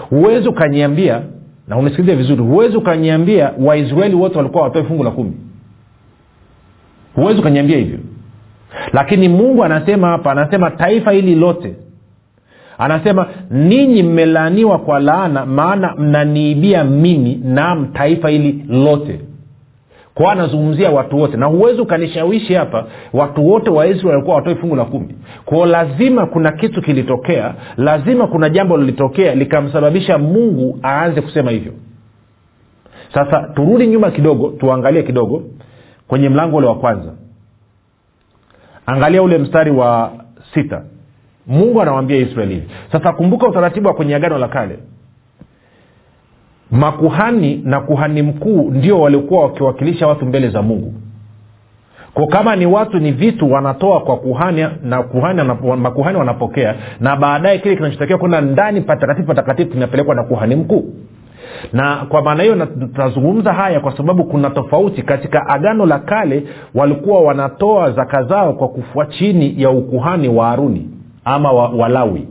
huwezi 0.09 0.47
ukaniambia 0.49 1.21
na 1.67 1.77
unisikilize 1.77 2.15
vizuri 2.15 2.41
huwezi 2.41 2.77
ukaniambia 2.77 3.51
waisraeli 3.59 4.15
wote 4.15 4.37
walikuwa 4.37 4.63
watoe 4.63 4.83
fungu 4.83 5.03
la 5.03 5.11
kumi. 5.11 5.33
Huwezi 7.15 7.39
ukaniambia 7.39 7.77
hivyo. 7.77 7.99
Lakini 8.93 9.29
mungu 9.29 9.63
anasema 9.63 10.07
hapa 10.07 10.31
anasema 10.31 10.71
taifa 10.71 11.11
hili 11.11 11.35
lote 11.35 11.75
anasema 12.77 13.27
ninyi 13.51 14.03
mmelaaniwa 14.03 14.79
kwa 14.79 14.99
laana 14.99 15.45
maana 15.45 15.95
mnaniibia 15.97 16.83
mimi 16.83 17.41
nam 17.43 17.85
taifa 17.93 18.29
hili 18.29 18.65
lote 18.69 19.19
kwao 20.13 20.29
anazungumzia 20.31 20.89
watu 20.89 21.17
wote. 21.19 21.37
Na 21.37 21.45
huwezi 21.45 21.81
ukanishawishi 21.81 22.53
hapa 22.53 22.85
watu 23.13 23.47
wote 23.47 23.69
wa 23.69 23.87
israel 23.87 24.09
walikuwa 24.15 24.35
watoi 24.35 24.55
fungu 24.55 24.75
la 24.75 24.85
kumi. 24.85 25.15
Kwao 25.45 25.65
lazima 25.65 26.25
kuna 26.25 26.51
kitu 26.51 26.81
kilitokea 26.81 27.55
lazima 27.77 28.27
kuna 28.27 28.49
jambo 28.49 28.77
lilitokea 28.77 29.35
likamsababisha 29.35 30.17
mungu 30.17 30.79
aanze 30.83 31.21
kusema 31.21 31.51
hivyo. 31.51 31.73
Sasa 33.13 33.41
turudi 33.55 33.87
nyuma 33.87 34.11
kidogo 34.11 34.49
tuangalie 34.59 35.03
kidogo 35.03 35.43
kwenye 36.07 36.29
mlango 36.29 36.57
ule 36.57 36.67
wa 36.67 36.75
kwanza. 36.75 37.13
Angalia 38.85 39.23
ule 39.23 39.37
mstari 39.37 39.71
wa 39.71 40.11
sita. 40.53 40.83
Mungu 41.47 41.81
anawambia 41.81 42.17
israeli 42.17 42.63
sasa 42.91 43.11
kumbuka 43.13 43.47
utaratibu 43.47 43.87
wa 43.87 43.93
kwenye 43.93 44.15
agano 44.15 44.37
la 44.37 44.47
kale 44.47 44.79
makuhani 46.73 47.61
na 47.65 47.79
kuhani 47.79 48.21
mkuu 48.21 48.71
ndio 48.71 49.01
waliokuwa 49.01 49.43
wakiwakilisha 49.43 50.07
watu 50.07 50.25
mbele 50.25 50.49
za 50.49 50.61
mungu. 50.61 50.93
Kwa 52.13 52.27
kama 52.27 52.55
ni 52.55 52.65
watu 52.65 52.99
ni 52.99 53.11
vitu 53.11 53.51
wanatoa 53.51 53.99
kwa 53.99 54.17
kuhani 54.17 54.67
na 54.83 55.03
kuhani 55.03 55.41
makuhani 55.77 56.17
wanapokea 56.17 56.75
na 56.99 57.15
baadaye 57.15 57.57
kile 57.57 57.75
kinachotakiwa 57.75 58.19
kwenda 58.19 58.41
ndani 58.41 58.81
patakatifu 58.81 59.27
patakatifu 59.27 59.71
kinapelekwa 59.71 60.15
na 60.15 60.23
kuhani 60.23 60.55
mkuu. 60.55 60.85
Na 61.73 61.95
kwa 61.95 62.21
maana 62.21 62.43
hiyo 62.43 62.65
tunazungumza 62.65 63.53
haya 63.53 63.79
kwa 63.79 63.97
sababu 63.97 64.23
kuna 64.23 64.49
tofauti. 64.49 65.01
Katika 65.01 65.47
agano 65.47 65.85
la 65.85 65.99
kale 65.99 66.43
walikuwa 66.75 67.21
wanatoa 67.21 67.91
zaka 67.91 68.23
zao 68.23 68.53
kwa 68.53 68.67
kufua 68.67 69.05
chini 69.05 69.61
ya 69.61 69.69
ukuhani 69.69 70.29
wa 70.29 70.47
haruni 70.47 70.89
ama 71.25 71.51
wa, 71.51 71.69
walawi 71.69 72.27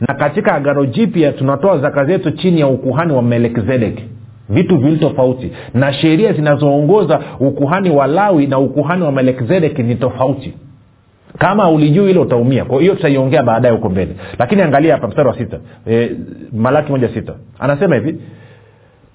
na 0.00 0.14
katika 0.14 0.54
agano 0.54 0.86
jipya 0.86 1.32
tunatoa 1.32 1.78
zaka 1.78 2.04
zetu 2.04 2.30
chini 2.30 2.60
ya 2.60 2.66
ukuhani 2.66 3.12
wa 3.12 3.22
melkizedeki 3.22 4.04
vitu 4.48 4.76
vili 4.78 4.96
tofauti. 4.96 5.52
Na 5.74 5.92
sheria 5.92 6.32
zinazoongoza 6.32 7.20
ukuhani 7.40 7.90
wa 7.90 8.06
lawi 8.06 8.46
na 8.46 8.58
ukuhani 8.58 9.02
wa 9.02 9.12
melkizedeki 9.12 9.82
ni 9.82 9.94
tofauti. 9.94 10.54
Kama 11.38 11.70
ulijuu 11.70 12.06
hilo 12.06 12.22
utaumia. 12.22 12.64
Kwa 12.64 12.80
hiyo 12.80 12.94
tutaiongea 12.94 13.42
baadaye 13.42 13.74
huko 13.74 13.88
mbele. 13.88 14.16
Lakini 14.38 14.62
angalia 14.62 14.94
hapa 14.94 15.08
mstari 15.08 15.28
wa 15.28 15.38
sita. 15.38 15.58
E, 15.90 16.10
malaki 16.52 16.92
moja 16.92 17.08
sita. 17.08 17.34
Anasema 17.58 17.94
hivi. 17.94 18.20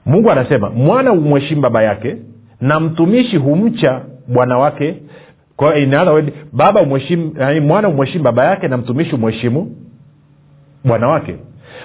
Mungu 0.06 0.32
anasema 0.32 0.70
mwana 0.70 1.12
umweshimu 1.12 1.62
baba 1.62 1.84
yake 1.84 2.18
na 2.62 2.80
mtumishi 2.80 3.38
humcha 3.38 4.02
bwana 4.28 4.58
wake. 4.58 4.96
Kwa 5.56 5.76
in 5.78 5.96
baba 6.54 6.82
umweshimu, 6.82 7.32
mwana 7.62 7.88
humweshimu 7.88 8.24
baba 8.24 8.46
yake 8.46 8.68
na 8.68 8.78
mtumishi 8.78 9.12
humheshimu 9.12 9.76
bwana 10.86 11.08
wake. 11.08 11.36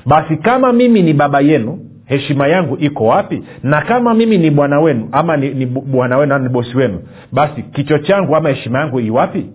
Basi 0.07 0.37
kama 0.37 0.73
mimi 0.73 1.03
ni 1.03 1.13
baba 1.13 1.41
yenu 1.41 1.79
heshima 2.05 2.47
yangu 2.49 2.77
iko 2.81 3.05
wapi? 3.07 3.43
Na 3.63 3.81
kama 3.81 4.15
mimi 4.15 4.39
ni 4.39 4.51
bwana 4.51 4.81
wenu 4.81 5.09
ama 5.13 5.37
ni, 5.37 5.49
ni 5.49 5.67
bwana 5.67 6.17
wenu 6.19 6.39
ni 6.39 6.49
bosi 6.49 6.77
wenu 6.77 6.99
basi 7.33 7.63
kicho 7.63 7.99
changu 7.99 8.37
ama 8.37 8.49
heshima 8.49 8.79
yangu 8.79 9.01
iwapi 9.01 9.47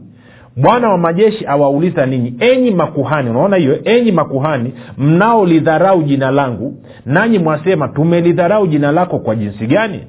bwana 0.57 0.89
wa 0.89 0.97
majeshi 0.97 1.45
awauliza 1.47 2.05
ninyi 2.05 2.33
enyi 2.39 2.71
makuhani 2.71 3.29
unaona 3.29 3.57
hiyo? 3.57 3.79
Enyi 3.83 4.11
makuhani 4.11 4.73
mnaolidharau 4.97 6.03
jina 6.03 6.31
langu 6.31 6.75
nanyi 7.05 7.39
mwasema 7.39 7.87
tumelidharau 7.87 8.67
jina 8.67 8.91
lako 8.91 9.19
kwa 9.19 9.35
jinsi 9.35 9.67
gani 9.67 9.99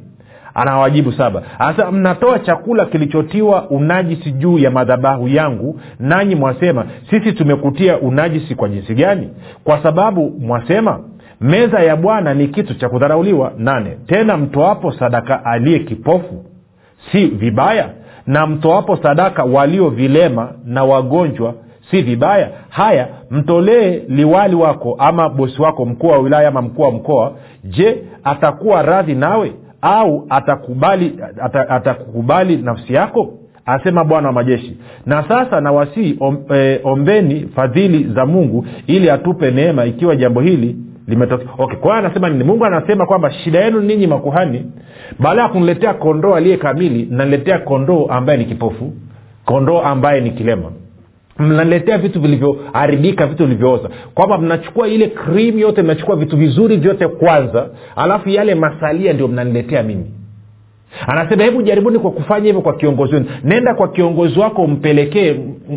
anawajibu 0.54 1.12
saba. 1.12 1.42
Anasema 1.58 1.92
mnatoa 1.92 2.38
chakula 2.38 2.84
kilichotiwa 2.86 3.70
unajisi 3.70 4.30
juu 4.32 4.58
ya 4.58 4.70
madhabahu 4.70 5.28
yangu 5.28 5.80
nanyi 6.00 6.34
mwasema 6.34 6.86
sisi 7.10 7.32
tumekutia 7.32 7.98
unajisi 7.98 8.54
kwa 8.54 8.68
jinsi 8.68 8.94
gani? 8.94 9.30
Kwa 9.64 9.82
sababu 9.82 10.30
mwasema 10.40 11.00
meza 11.40 11.78
ya 11.80 11.96
bwana 11.96 12.34
ni 12.34 12.48
kitu 12.48 12.74
cha 12.74 12.88
kudharauliwa. 12.88 13.52
Nane 13.58 13.98
tena 14.06 14.36
mtoapo 14.36 14.92
sadaka 14.92 15.44
aliye 15.44 15.78
kipofu 15.78 16.44
si 17.12 17.26
vibaya? 17.26 17.88
Na 18.26 18.46
mtoapo 18.46 18.96
sadaka 18.96 19.44
walio 19.44 19.88
vilema 19.90 20.48
na 20.64 20.84
wagonjwa 20.84 21.54
si 21.90 22.02
vibaya? 22.02 22.48
Haya 22.68 23.08
mtolee 23.30 24.02
liwali 24.08 24.54
wako 24.56 24.96
ama 24.98 25.28
bosi 25.28 25.62
wako 25.62 25.84
mkuu 25.86 26.06
wa 26.08 26.18
wilaya 26.18 26.48
ama 26.48 26.62
mkuu 26.62 26.82
wa 26.82 26.90
mkoa. 26.90 27.32
Je 27.64 28.02
atakuwa 28.24 28.82
radhi 28.82 29.14
nawe 29.14 29.52
au 29.84 30.26
atakubali 30.30 31.18
atakukubali 31.68 32.56
nafsi 32.56 32.94
yako? 32.94 33.34
Asema 33.66 34.04
bwana 34.04 34.26
wa 34.28 34.32
majeshi. 34.34 34.76
Na 35.06 35.28
sasa 35.28 35.60
nawasii 35.60 36.16
om, 36.20 36.38
e, 36.54 36.80
ombeni 36.84 37.48
fadhili 37.56 38.12
za 38.14 38.26
mungu 38.26 38.66
ili 38.86 39.10
atupe 39.10 39.50
neema 39.50 39.84
ikiwa 39.84 40.16
jambo 40.16 40.40
hili 40.40 40.76
limetokea. 41.08 41.48
Okay 41.58 41.78
kwa 41.78 41.96
anasema 41.96 42.28
nini? 42.28 42.44
Mungu 42.44 42.64
anasema 42.64 43.06
kwamba 43.06 43.30
shida 43.30 43.60
yenu 43.60 43.80
ninyi 43.80 44.06
makuhani 44.06 44.72
baada 45.18 45.42
ya 45.42 45.48
kuniletea 45.48 45.94
kondoo 45.94 46.34
aliye 46.34 46.56
kamili 46.56 47.08
naniletea 47.10 47.58
kondoo 47.58 48.06
ambaye 48.06 48.38
ni 48.38 48.44
kipofu 48.44 48.92
kondoo 49.44 49.80
ambaye 49.80 50.20
ni 50.20 50.30
kilema 50.30 50.72
mnaletea 51.38 51.98
vitu 51.98 52.20
vilivyoharibika 52.20 53.26
vitu 53.26 53.44
vilivyooza. 53.46 53.88
Kwamba 54.14 54.38
mnachukua 54.38 54.88
ile 54.88 55.06
krimu 55.06 55.58
yote 55.58 55.82
mnachukua 55.82 56.16
vitu 56.16 56.36
vizuri 56.36 56.76
vyote 56.76 57.08
kwanza 57.08 57.68
alafu 57.96 58.28
yale 58.28 58.54
masalia 58.54 59.12
ndio 59.12 59.28
mnaniletea 59.28 59.82
mimi. 59.82 60.04
Anasema 61.06 61.42
hebu 61.44 61.62
jaribuni 61.62 61.98
kwa 61.98 62.10
kufanya 62.10 62.46
hivyo 62.46 62.60
kwa 62.60 62.76
kiongozi 62.76 63.14
wenu. 63.14 63.26
Nenda 63.44 63.74
kwa 63.74 63.88
kiongozi 63.88 64.38
wako 64.38 64.62
umpelekee 64.62 65.36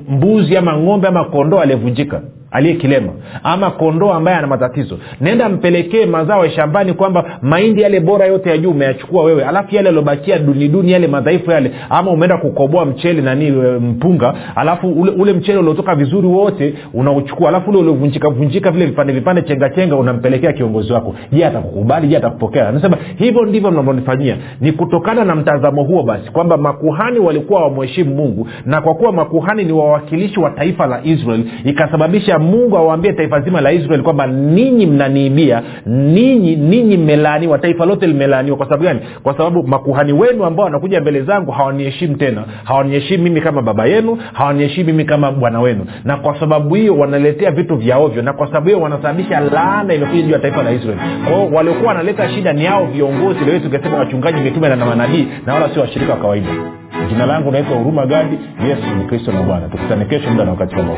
mbuzi 0.09 0.57
ama 0.57 0.77
ng'ombe 0.77 1.07
ama 1.07 1.25
kondoo 1.25 1.59
aliyevunjika 1.59 2.21
aliye 2.51 2.75
kilema 2.75 3.09
ama 3.43 3.71
kondoo 3.71 4.11
ambaye 4.13 4.37
ana 4.37 4.47
matatizo. 4.47 4.99
Nenda 5.21 5.49
mpelekee 5.49 6.05
mazao 6.05 6.45
ya 6.45 6.51
shambani 6.51 6.93
kwamba 6.93 7.39
mahindi 7.41 7.81
yale 7.81 7.99
bora 7.99 8.25
yote 8.25 8.49
ya 8.49 8.57
juu 8.57 8.71
umeyachukua 8.71 9.23
wewe 9.23 9.45
alafu 9.45 9.75
yale 9.75 9.89
aliobakia 9.89 10.39
duniduni 10.39 10.91
yale 10.91 11.07
madhaifu 11.07 11.51
yale 11.51 11.71
ama 11.89 12.11
umeenda 12.11 12.37
kukoboa 12.37 12.85
mchele 12.85 13.21
nani 13.21 13.51
mpunga 13.79 14.33
alafu 14.55 14.87
ule, 14.91 15.11
ule 15.11 15.33
mchele 15.33 15.57
uliotoka 15.59 15.95
vizuri 15.95 16.27
wote 16.27 16.73
unauchukua 16.93 17.49
alafu 17.49 17.69
ule 17.69 17.79
uliovunjika 17.79 18.29
vunjika 18.29 18.71
vile 18.71 18.85
vipande 18.85 19.13
vipande 19.13 19.41
chenga 19.41 19.69
chenga 19.69 19.95
unampelekea 19.95 20.53
kiongozi 20.53 20.93
wako. 20.93 21.15
Je 21.31 21.45
atakukubali? 21.45 22.07
Je 22.07 22.17
atakupokea? 22.17 22.67
Anasema 22.69 22.97
hivyo 23.15 23.45
ndivyo 23.45 23.71
mnavyonifanyia 23.71 24.37
ni 24.61 24.71
kutokana 24.71 25.23
na 25.25 25.35
mtazamo 25.35 25.83
huo 25.83 26.03
basi 26.03 26.31
kwamba 26.31 26.57
makuhani 26.57 27.19
walikuwa 27.19 27.63
wamheshimu 27.63 28.15
mungu 28.15 28.47
na 28.65 28.81
kwa 28.81 28.95
kuwa 28.95 29.11
makuhani 29.11 29.63
ni 29.63 29.71
wawakilishi 29.71 30.39
wa 30.39 30.49
taifa 30.49 30.85
la 30.87 30.99
israel 31.03 31.43
ikasababisha 31.65 32.36
mungu 32.39 32.77
awaambie 32.77 33.13
taifa 33.13 33.39
zima 33.41 33.61
la 33.61 33.71
israeli 33.71 34.03
kwamba 34.03 34.27
ninyi 34.27 34.85
mnaniibia 34.85 35.61
ninyi 35.85 36.55
ninyi 36.55 36.97
mmelaaniwa 36.97 37.57
taifa 37.59 37.85
lote 37.85 38.07
limelaaniwa. 38.07 38.57
Kwa 38.57 38.65
sababu 38.65 38.83
gani? 38.83 38.99
Kwa 39.23 39.37
sababu 39.37 39.63
makuhani 39.67 40.13
wenu 40.13 40.45
ambao 40.45 40.65
wanakuja 40.65 41.01
mbele 41.01 41.21
zangu 41.21 41.51
hawaniheshimu 41.51 42.15
tena. 42.15 42.43
Hawaniheshimu 42.63 43.23
mimi 43.23 43.41
kama 43.41 43.61
baba 43.61 43.85
yenu 43.85 44.17
hawaniheshimu 44.33 44.87
mimi 44.87 45.05
kama 45.05 45.31
bwana 45.31 45.59
wenu. 45.61 45.85
Na 46.03 46.17
kwa 46.17 46.39
sababu 46.39 46.75
hiyo 46.75 46.97
wanaletea 46.97 47.51
vitu 47.51 47.75
vya 47.75 47.97
ovyo. 47.97 48.21
Na 48.21 48.33
kwa 48.33 48.47
sababu 48.47 48.65
hiyo 48.67 48.81
wanasababisha 48.81 49.39
laana 49.39 49.93
imekuja 49.93 50.21
juu 50.21 50.31
ya 50.31 50.39
taifa 50.39 50.63
la 50.63 50.71
israeli 50.71 50.99
kwao 51.27 51.49
waliokuwa 51.53 51.87
wanaleta 51.87 52.29
shida 52.29 52.53
ni 52.53 52.65
hao 52.65 52.85
viongozi 52.85 53.39
leo 53.45 53.59
tungesema 53.59 53.97
wachungaji 53.97 54.41
mitume 54.41 54.69
na 54.69 54.75
manabii 54.85 55.27
na 55.45 55.53
wala 55.53 55.69
sio 55.69 55.81
washirika 55.81 56.13
wa 56.13 56.19
kawaida. 56.19 56.47
Jina 57.09 57.25
langu 57.25 57.51
naitwa 57.51 57.77
huruma 57.77 58.05
gadi 58.05 58.37
yesu 58.69 58.95
ni 58.97 59.03
kristo 59.03 59.31
na 59.31 59.41
bwana. 59.43 59.67
Tukutane 59.69 60.05
kesho 60.05 60.29
muda 60.31 60.45
na 60.45 60.51
wakati 60.51 60.75
kama 60.75 60.89
huu 60.93 60.97